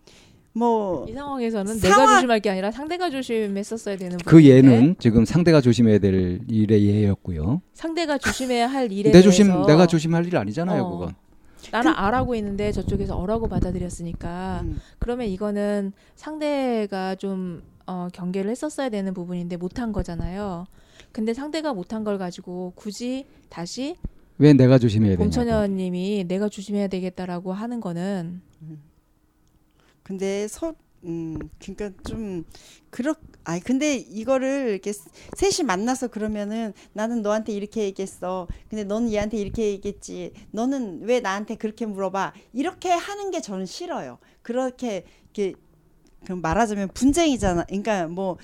뭐 0.52 1.06
이 1.08 1.12
상황에서는 1.12 1.78
상황- 1.78 1.98
내가 2.00 2.14
조심할 2.16 2.40
게 2.40 2.50
아니라 2.50 2.70
상대가 2.70 3.08
조심했었어야 3.10 3.96
되는 3.96 4.18
그 4.18 4.24
부분인데 4.24 4.50
예는 4.56 4.96
지금 4.98 5.24
상대가 5.24 5.60
조심해야 5.60 5.98
될 5.98 6.40
일의 6.48 6.86
예였고요. 6.86 7.62
상대가 7.74 8.18
조심해야 8.18 8.66
할 8.68 8.90
일에 8.92 9.10
내 9.12 9.22
조심 9.22 9.46
대해서 9.46 9.66
내가 9.66 9.86
조심할 9.86 10.26
일 10.26 10.36
아니잖아요. 10.36 10.82
어. 10.82 10.90
그건. 10.98 11.14
나는 11.70 11.92
아라고 11.94 12.34
했는데 12.34 12.72
저쪽에서 12.72 13.16
어라고 13.16 13.46
받아들였으니까 13.48 14.60
음, 14.64 14.80
그러면 14.98 15.26
이거는 15.28 15.92
상대가 16.16 17.14
좀 17.14 17.62
어, 17.86 18.08
경계를 18.12 18.50
했었어야 18.50 18.88
되는 18.88 19.12
부분인데 19.14 19.56
못한 19.56 19.92
거잖아요. 19.92 20.66
근데 21.12 21.34
상대가 21.34 21.72
못한 21.74 22.02
걸 22.02 22.18
가지고 22.18 22.72
굳이 22.76 23.26
다시 23.50 23.96
왜 24.40 24.54
내가 24.54 24.78
조심해야 24.78 25.16
되냐고. 25.16 25.24
봄처녀님이 25.24 26.24
내가 26.26 26.48
조심해야 26.48 26.88
되겠다라고 26.88 27.52
하는 27.52 27.80
거는 27.80 28.40
근데 30.02 30.48
서 30.48 30.74
음, 31.04 31.38
그러니까 31.58 31.90
좀 32.08 32.44
그렇 32.90 33.14
아니 33.44 33.60
근데 33.60 33.96
이거를 33.96 34.70
이렇게 34.70 34.92
셋이 34.92 35.66
만나서 35.66 36.08
그러면은 36.08 36.72
나는 36.94 37.22
너한테 37.22 37.52
이렇게 37.52 37.82
얘기했어. 37.84 38.48
근데 38.68 38.84
너는 38.84 39.12
얘한테 39.12 39.36
이렇게 39.38 39.70
얘기했지. 39.72 40.32
너는 40.50 41.02
왜 41.02 41.20
나한테 41.20 41.56
그렇게 41.56 41.86
물어봐? 41.86 42.32
이렇게 42.52 42.90
하는 42.90 43.30
게 43.30 43.40
저는 43.40 43.66
싫어요. 43.66 44.18
그렇게 44.42 45.04
이렇게 45.34 45.54
그럼 46.24 46.40
말하자면 46.40 46.88
분쟁이잖아. 46.94 47.64
그러니까 47.64 48.08
뭐 48.08 48.36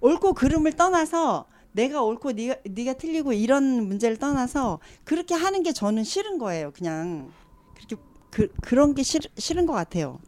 옳고 0.00 0.34
그름을 0.34 0.72
떠나서 0.72 1.46
내가 1.72 2.02
옳고 2.02 2.32
네가 2.32 2.56
네가 2.68 2.94
틀리고 2.94 3.32
이런 3.32 3.86
문제를 3.86 4.16
떠나서 4.16 4.80
그렇게 5.04 5.34
하는 5.34 5.62
게 5.62 5.72
저는 5.72 6.04
싫은 6.04 6.38
거예요. 6.38 6.72
그냥 6.72 7.30
그렇게 7.74 7.96
그 8.30 8.48
그런 8.60 8.94
게 8.94 9.02
싫, 9.02 9.20
싫은 9.36 9.66
것 9.66 9.72
같아요. 9.72 10.18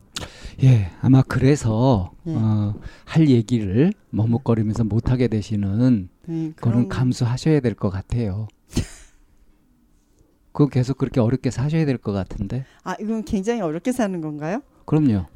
예, 0.62 0.90
아마 1.00 1.22
그래서 1.22 2.12
네. 2.22 2.34
어, 2.36 2.74
할 3.04 3.28
얘기를 3.28 3.92
머뭇거리면서 4.10 4.84
못 4.84 5.10
하게 5.10 5.26
되시는 5.28 6.08
네, 6.26 6.52
그거는 6.54 6.56
그런- 6.56 6.88
감수하셔야 6.88 7.60
될 7.60 7.74
것 7.74 7.90
같아요. 7.90 8.46
그거 10.52 10.68
계속 10.68 10.98
그렇게 10.98 11.18
어렵게 11.20 11.50
사셔야 11.50 11.84
될 11.86 11.98
것 11.98 12.12
같은데. 12.12 12.64
아 12.84 12.94
이건 13.00 13.24
굉장히 13.24 13.60
어렵게 13.62 13.90
사는 13.92 14.20
건가요? 14.20 14.60
그럼요. 14.84 15.26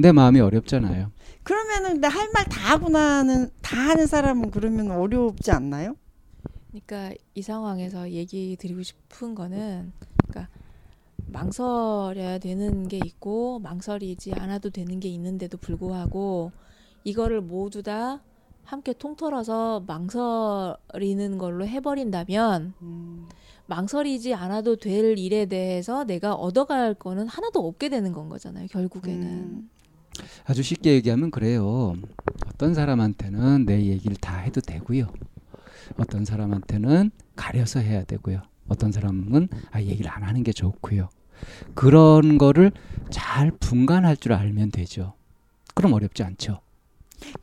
내 0.00 0.12
마음이 0.12 0.40
어렵잖아요. 0.40 1.10
그러면은 1.42 1.92
근데 1.94 2.08
할 2.08 2.28
말 2.32 2.44
다 2.44 2.72
하고 2.74 2.88
나는 2.88 3.50
다 3.62 3.76
하는 3.76 4.06
사람은 4.06 4.50
그러면 4.50 4.90
어렵지 4.90 5.50
않나요? 5.50 5.96
그러니까 6.70 7.14
이 7.34 7.42
상황에서 7.42 8.10
얘기 8.10 8.56
드리고 8.58 8.82
싶은 8.82 9.34
거는 9.34 9.92
그러니까 10.28 10.48
망설여야 11.26 12.38
되는 12.38 12.88
게 12.88 12.98
있고 13.04 13.58
망설이지 13.60 14.32
않아도 14.34 14.70
되는 14.70 15.00
게 15.00 15.08
있는데도 15.08 15.58
불구하고 15.58 16.52
이거를 17.04 17.40
모두 17.40 17.82
다 17.82 18.20
함께 18.64 18.92
통틀어서 18.92 19.84
망설이는 19.86 21.38
걸로 21.38 21.66
해버린다면 21.66 22.74
음, 22.82 23.28
망설이지 23.66 24.34
않아도 24.34 24.76
될 24.76 25.18
일에 25.18 25.46
대해서 25.46 26.04
내가 26.04 26.34
얻어갈 26.34 26.94
거는 26.94 27.26
하나도 27.26 27.66
없게 27.66 27.88
되는 27.88 28.12
건 28.12 28.28
거잖아요 28.28 28.66
결국에는 28.68 29.26
음. 29.26 29.70
아주 30.44 30.62
쉽게 30.62 30.92
얘기하면 30.94 31.30
그래요. 31.30 31.94
어떤 32.46 32.74
사람한테는 32.74 33.66
내 33.66 33.84
얘기를 33.86 34.16
다 34.16 34.38
해도 34.38 34.60
되고요. 34.60 35.06
어떤 35.96 36.24
사람한테는 36.24 37.10
가려서 37.36 37.80
해야 37.80 38.04
되고요. 38.04 38.42
어떤 38.68 38.92
사람은 38.92 39.48
아 39.70 39.80
얘기를 39.82 40.10
안 40.10 40.22
하는 40.22 40.42
게 40.42 40.52
좋고요. 40.52 41.08
그런 41.74 42.38
거를 42.38 42.72
잘 43.10 43.50
분간할 43.50 44.16
줄 44.16 44.32
알면 44.32 44.70
되죠. 44.70 45.14
그럼 45.74 45.94
어렵지 45.94 46.22
않죠. 46.22 46.60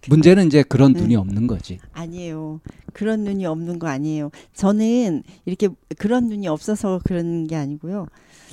문제는 0.08 0.48
이제 0.48 0.64
그런 0.64 0.94
네. 0.94 1.02
눈이 1.02 1.16
없는 1.16 1.48
거지. 1.48 1.80
아니에요. 1.94 2.62
그런 2.94 3.24
눈이 3.24 3.46
없는 3.46 3.80
거 3.80 3.88
아니에요. 3.88 4.32
저는 4.54 5.24
이렇게 5.46 5.70
그런 5.98 6.28
눈이 6.28 6.48
없어서 6.48 7.00
그런 7.04 7.46
게 7.48 7.56
아니고요. 7.56 8.08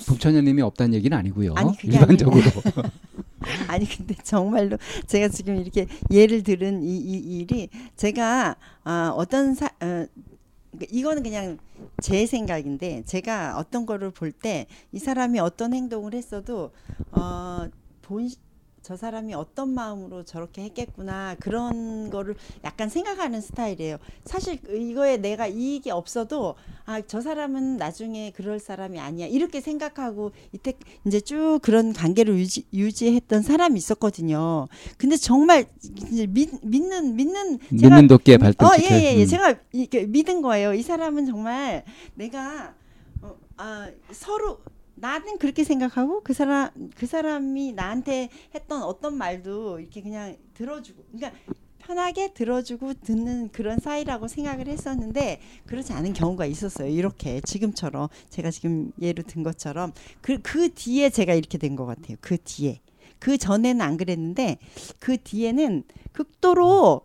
북천여님이 0.06 0.62
없다는 0.62 0.94
얘기는 0.94 1.16
아니고요. 1.16 1.54
아니, 1.56 1.72
일반적으로. 1.82 2.42
아니 3.68 3.86
근데 3.86 4.14
정말로 4.22 4.78
제가 5.06 5.28
지금 5.28 5.56
이렇게 5.56 5.86
예를 6.10 6.42
들은 6.42 6.82
이, 6.82 6.96
이 6.96 7.38
일이 7.40 7.68
제가 7.96 8.56
아, 8.84 9.12
어떤 9.14 9.54
사 9.54 9.66
어, 9.66 9.70
그러니까 9.80 10.86
이거는 10.90 11.22
그냥 11.22 11.58
제 12.00 12.24
생각인데 12.26 13.02
제가 13.04 13.56
어떤 13.58 13.84
거를 13.86 14.10
볼 14.10 14.32
때 14.32 14.66
이 14.92 14.98
사람이 14.98 15.38
어떤 15.40 15.74
행동을 15.74 16.14
했어도 16.14 16.70
어 17.12 17.68
본 18.02 18.28
저 18.84 18.96
사람이 18.96 19.32
어떤 19.34 19.70
마음으로 19.70 20.24
저렇게 20.24 20.62
했겠구나 20.64 21.36
그런 21.40 22.10
거를 22.10 22.36
약간 22.64 22.90
생각하는 22.90 23.40
스타일이에요. 23.40 23.96
사실 24.26 24.58
이거에 24.70 25.16
내가 25.16 25.46
이익이 25.46 25.90
없어도 25.90 26.54
아 26.86 27.00
저 27.06 27.20
사람은 27.20 27.76
나중에 27.76 28.32
그럴 28.34 28.58
사람이 28.58 28.98
아니야 28.98 29.26
이렇게 29.26 29.60
생각하고 29.60 30.32
이때 30.52 30.74
이제 31.06 31.20
쭉 31.20 31.60
그런 31.62 31.92
관계를 31.92 32.36
유지 32.38 32.66
유지했던 32.72 33.42
사람이 33.42 33.78
있었거든요. 33.78 34.66
근데 34.98 35.16
정말 35.16 35.66
이제 36.10 36.26
믿, 36.26 36.50
믿는 36.62 37.16
믿는 37.16 37.58
제가 37.78 37.96
믿는 37.96 38.08
도끼에 38.08 38.36
발등 38.36 38.66
어, 38.66 38.70
찍혀. 38.76 38.94
예, 38.94 39.00
예, 39.00 39.16
예. 39.16 39.22
음. 39.22 39.26
제가 39.26 39.54
이렇게 39.72 40.06
믿은 40.06 40.42
거예요. 40.42 40.74
이 40.74 40.82
사람은 40.82 41.26
정말 41.26 41.84
내가 42.14 42.74
어, 43.22 43.34
아, 43.56 43.88
서로 44.10 44.58
나는 44.96 45.38
그렇게 45.38 45.64
생각하고 45.64 46.22
그 46.22 46.32
사람 46.32 46.70
그 46.96 47.06
사람이 47.06 47.72
나한테 47.72 48.28
했던 48.54 48.82
어떤 48.82 49.16
말도 49.16 49.80
이렇게 49.80 50.02
그냥 50.02 50.36
들어주고 50.54 51.04
그러니까 51.12 51.38
편하게 51.78 52.32
들어주고 52.32 52.94
듣는 52.94 53.50
그런 53.50 53.78
사이라고 53.78 54.26
생각을 54.28 54.68
했었는데 54.68 55.40
그렇지 55.66 55.92
않은 55.92 56.14
경우가 56.14 56.46
있었어요. 56.46 56.88
이렇게 56.88 57.40
지금처럼 57.42 58.08
제가 58.30 58.50
지금 58.50 58.90
예로 59.02 59.22
든 59.24 59.42
것처럼 59.42 59.92
그, 60.22 60.38
그 60.40 60.72
뒤에 60.72 61.10
제가 61.10 61.34
이렇게 61.34 61.58
된 61.58 61.76
것 61.76 61.84
같아요. 61.86 62.16
그 62.20 62.38
뒤에 62.42 62.80
그 63.18 63.36
전에는 63.36 63.80
안 63.82 63.96
그랬는데 63.96 64.58
그 64.98 65.16
뒤에는 65.18 65.84
극도로 66.12 67.02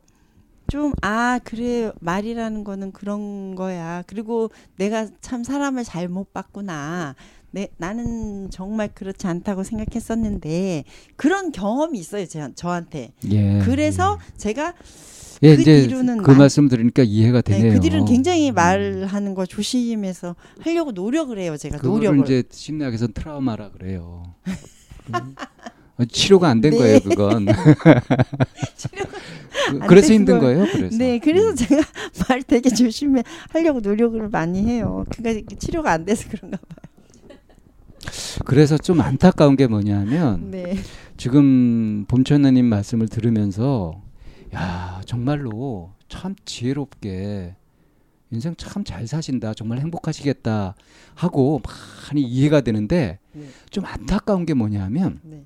좀 0.70 0.94
아 1.02 1.40
그래 1.44 1.92
말이라는 2.00 2.64
거는 2.64 2.92
그런 2.92 3.56
거야. 3.56 4.04
그리고 4.08 4.52
내가 4.78 5.08
참 5.20 5.44
사람을 5.44 5.84
잘못 5.84 6.32
봤구나. 6.32 7.16
네, 7.52 7.68
나는 7.78 8.50
정말 8.52 8.90
그렇지 8.94 9.26
않다고 9.28 9.64
생각했었는데 9.64 10.84
그런 11.16 11.52
경험이 11.52 11.98
있어요, 12.00 12.26
제, 12.28 12.48
저한테. 12.56 13.12
예. 13.32 13.60
그래서 13.64 14.20
제가 14.38 14.74
예, 15.42 15.56
그 15.56 15.62
이제 15.62 15.88
뒤로는 15.88 16.18
그 16.22 16.32
많- 16.32 16.40
말씀 16.40 16.68
들으니까 16.68 17.02
이해가 17.04 17.42
네, 17.42 17.56
되네요. 17.58 17.74
그 17.74 17.80
뒤로는 17.80 18.06
굉장히 18.06 18.52
음. 18.52 18.56
말하는 18.56 19.34
거 19.34 19.46
조심해서 19.46 20.36
하려고 20.62 20.92
노력을 20.92 21.36
해요, 21.40 21.58
제가 21.58 21.78
노력을. 21.82 22.20
이제 22.24 22.44
심리학에서 22.52 23.08
트라우마라 23.08 23.72
그래요. 23.72 24.36
음. 24.48 25.36
어, 25.98 26.06
치료가 26.06 26.50
안된 26.50 26.72
네. 26.72 26.78
거예요, 26.78 27.00
그건. 27.00 27.46
그- 29.70 29.80
안 29.82 29.88
그래서 29.88 30.08
된 30.10 30.16
힘든 30.20 30.40
걸. 30.40 30.56
거예요, 30.56 30.66
그래서. 30.72 30.98
네, 30.98 31.20
그래서 31.20 31.50
음. 31.50 31.56
제가 31.56 31.82
말 32.30 32.44
되게 32.44 32.70
조심해 32.70 33.24
하려고 33.50 33.80
노력을 33.80 34.28
많이 34.30 34.64
해요. 34.66 35.06
그러니까 35.16 35.56
치료가 35.58 35.92
안 35.92 36.06
돼서 36.06 36.28
그런가 36.30 36.58
봐요. 36.58 36.89
그래서 38.46 38.78
좀 38.78 39.02
안타까운 39.02 39.56
게 39.56 39.68
뭐냐면 39.68 40.52
네. 40.52 40.76
지금 41.18 42.06
봄천나님 42.08 42.66
말씀을 42.66 43.08
들으면서 43.10 44.02
야 44.54 45.02
정말로 45.06 45.92
참 46.08 46.36
지혜롭게 46.46 47.56
인생 48.32 48.56
참 48.56 48.84
잘 48.84 49.08
사신다 49.08 49.54
정말 49.54 49.80
행복하시겠다 49.80 50.76
하고 51.16 51.62
많이 52.08 52.22
이해가 52.22 52.62
되는데 52.62 53.20
네. 53.34 53.48
좀 53.70 53.86
안타까운 53.86 54.46
게 54.46 54.54
뭐냐면 54.54 55.20
네. 55.24 55.44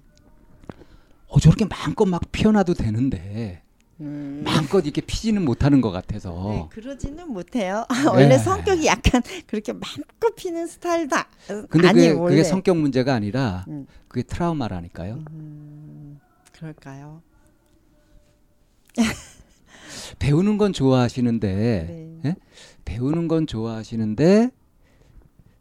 어 1.27 1.39
저렇게 1.39 1.65
마음껏 1.65 2.05
막 2.05 2.21
피어나도 2.31 2.75
되는데 2.75 3.62
음. 4.03 4.41
마음껏 4.45 4.81
이렇게 4.81 5.01
피지는 5.01 5.43
못하는 5.45 5.79
것 5.81 5.91
같아서 5.91 6.49
네, 6.49 6.65
그러지는 6.69 7.29
못해요. 7.31 7.85
원래 8.11 8.27
네. 8.27 8.37
성격이 8.37 8.85
약간 8.85 9.21
그렇게 9.47 9.71
마음껏 9.73 10.35
피는 10.35 10.67
스타일다. 10.67 11.27
근데 11.69 11.87
아니 11.87 11.99
그게, 12.01 12.11
원래. 12.11 12.35
그게 12.35 12.43
성격 12.43 12.77
문제가 12.77 13.13
아니라 13.13 13.65
음. 13.69 13.87
그게 14.07 14.23
트라우마라니까요 14.23 15.23
음, 15.31 16.19
그럴까요? 16.51 17.21
배우는 20.19 20.57
건 20.57 20.73
좋아하시는데 20.73 21.47
네. 21.53 22.19
예? 22.25 22.35
배우는 22.85 23.27
건 23.27 23.47
좋아하시는데 23.47 24.49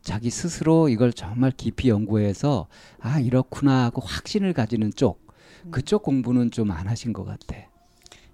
자기 0.02 0.30
스스로 0.30 0.88
이걸 0.88 1.12
정말 1.12 1.52
깊이 1.56 1.88
연구해서 1.88 2.66
아 2.98 3.20
이렇구나 3.20 3.84
하고 3.84 4.00
확신을 4.02 4.52
가지는 4.52 4.90
쪽 4.94 5.26
음. 5.64 5.70
그쪽 5.70 6.02
공부는 6.02 6.50
좀 6.50 6.70
안 6.72 6.88
하신 6.88 7.12
것 7.12 7.24
같아. 7.24 7.56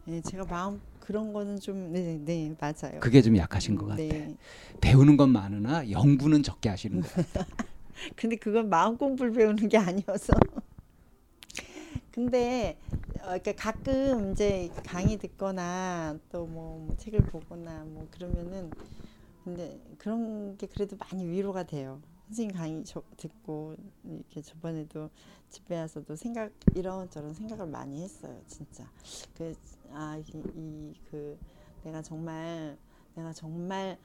네, 0.08 0.22
제가 0.22 0.44
마음 0.46 0.80
그런 1.00 1.32
거는 1.34 1.60
좀 1.60 1.92
네, 1.92 2.18
네 2.18 2.54
맞아요. 2.58 2.98
그게 3.00 3.20
좀 3.20 3.36
약하신 3.36 3.76
것 3.76 3.86
같아. 3.86 3.96
네. 4.02 4.36
배우는 4.80 5.16
건 5.18 5.30
많으나 5.30 5.90
연구는 5.90 6.42
적게 6.42 6.68
하시는 6.70 7.00
거. 7.00 7.08
같아. 7.08 7.46
근데 8.16 8.36
그건 8.36 8.70
마음 8.70 8.96
공부를 8.96 9.32
배우는 9.32 9.68
게 9.68 9.76
아니어서. 9.76 10.32
근데 12.10 12.78
어, 13.20 13.36
그러니까 13.38 13.52
가끔 13.52 14.32
이제 14.32 14.70
강의 14.84 15.18
듣거나 15.18 16.18
또 16.30 16.46
뭐 16.46 16.94
책을 16.96 17.24
보거나 17.26 17.84
뭐 17.84 18.08
그러면은 18.10 18.72
근데 19.44 19.78
그런 19.98 20.56
게 20.56 20.66
그래도 20.66 20.96
많이 20.96 21.26
위로가 21.26 21.64
돼요. 21.64 22.00
선생님 22.28 22.56
강의 22.56 22.84
저, 22.84 23.02
듣고 23.16 23.76
이렇게 24.04 24.42
저번에도 24.42 25.10
집에 25.50 25.78
와서도 25.78 26.16
생각 26.16 26.50
이런 26.74 27.08
저런 27.10 27.34
생각을 27.34 27.66
많이 27.66 28.02
했어요. 28.02 28.40
진짜 28.46 28.88
그아이그 29.34 31.38
내가 31.84 32.02
정말 32.02 32.76
내가 33.14 33.32
정말 33.32 33.98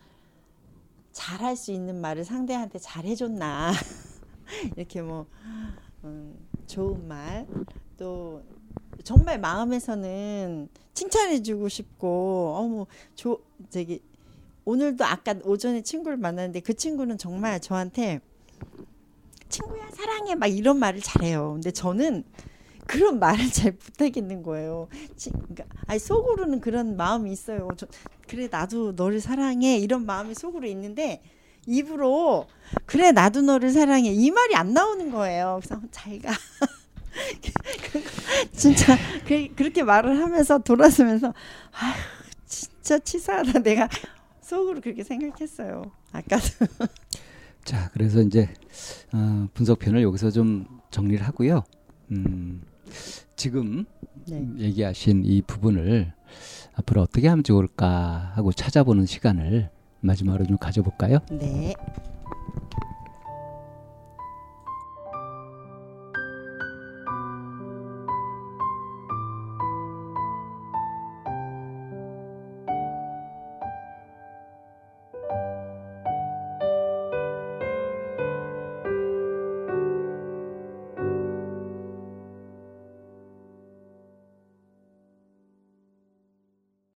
잘할 1.11 1.55
수 1.55 1.71
있는 1.71 2.01
말을 2.01 2.23
상대한테 2.23 2.79
잘 2.79 3.05
해줬나 3.05 3.71
이렇게 4.75 5.01
뭐 5.01 5.27
음, 6.03 6.35
좋은 6.65 7.07
말 7.07 7.47
또 7.97 8.43
정말 9.03 9.39
마음에서는 9.39 10.69
칭찬해주고 10.93 11.69
싶고 11.69 12.55
어머 12.57 12.85
조 13.15 13.41
저기 13.69 14.01
오늘도 14.65 15.03
아까 15.05 15.35
오전에 15.43 15.81
친구를 15.81 16.17
만났는데 16.17 16.61
그 16.61 16.73
친구는 16.73 17.17
정말 17.17 17.59
저한테 17.59 18.21
친구야 19.49 19.89
사랑해 19.91 20.35
막 20.35 20.47
이런 20.47 20.79
말을 20.79 21.01
잘해요. 21.01 21.53
근데 21.53 21.71
저는 21.71 22.23
그런 22.87 23.19
말을 23.19 23.49
잘 23.51 23.71
못하겠는 23.71 24.43
거예요. 24.43 24.87
치, 25.15 25.29
그러니까 25.31 25.65
아니 25.87 25.99
속으로는 25.99 26.59
그런 26.59 26.95
마음이 26.97 27.31
있어요. 27.31 27.67
저, 27.77 27.85
그래 28.27 28.47
나도 28.49 28.93
너를 28.93 29.19
사랑해 29.19 29.77
이런 29.77 30.05
마음이 30.05 30.33
속으로 30.33 30.67
있는데 30.67 31.21
입으로 31.65 32.47
그래 32.85 33.11
나도 33.11 33.41
너를 33.41 33.71
사랑해 33.71 34.11
이 34.11 34.31
말이 34.31 34.55
안 34.55 34.73
나오는 34.73 35.11
거예요. 35.11 35.59
그래서 35.63 35.81
잘가 35.91 36.33
진짜 38.53 38.97
그, 39.27 39.47
그렇게 39.55 39.83
말을 39.83 40.19
하면서 40.19 40.57
돌아서면서 40.59 41.33
아휴 41.71 41.93
진짜 42.47 42.99
치사하다 42.99 43.59
내가 43.59 43.87
속으로 44.43 44.81
그렇게 44.81 45.03
생각했어요. 45.03 45.83
아까도 46.11 46.43
자, 47.63 47.89
그래서 47.93 48.21
이제 48.21 48.49
어, 49.13 49.47
분석편을 49.53 50.01
여기서 50.03 50.31
좀 50.31 50.65
정리를 50.91 51.25
하고요. 51.25 51.63
음, 52.11 52.61
지금 53.35 53.85
네. 54.27 54.45
얘기하신 54.57 55.23
이 55.25 55.41
부분을 55.41 56.13
앞으로 56.75 57.01
어떻게 57.01 57.27
하면 57.27 57.43
좋을까 57.43 58.33
하고 58.35 58.51
찾아보는 58.51 59.05
시간을 59.05 59.69
마지막으로 60.01 60.45
좀 60.45 60.57
가져볼까요? 60.57 61.19
네. 61.31 61.73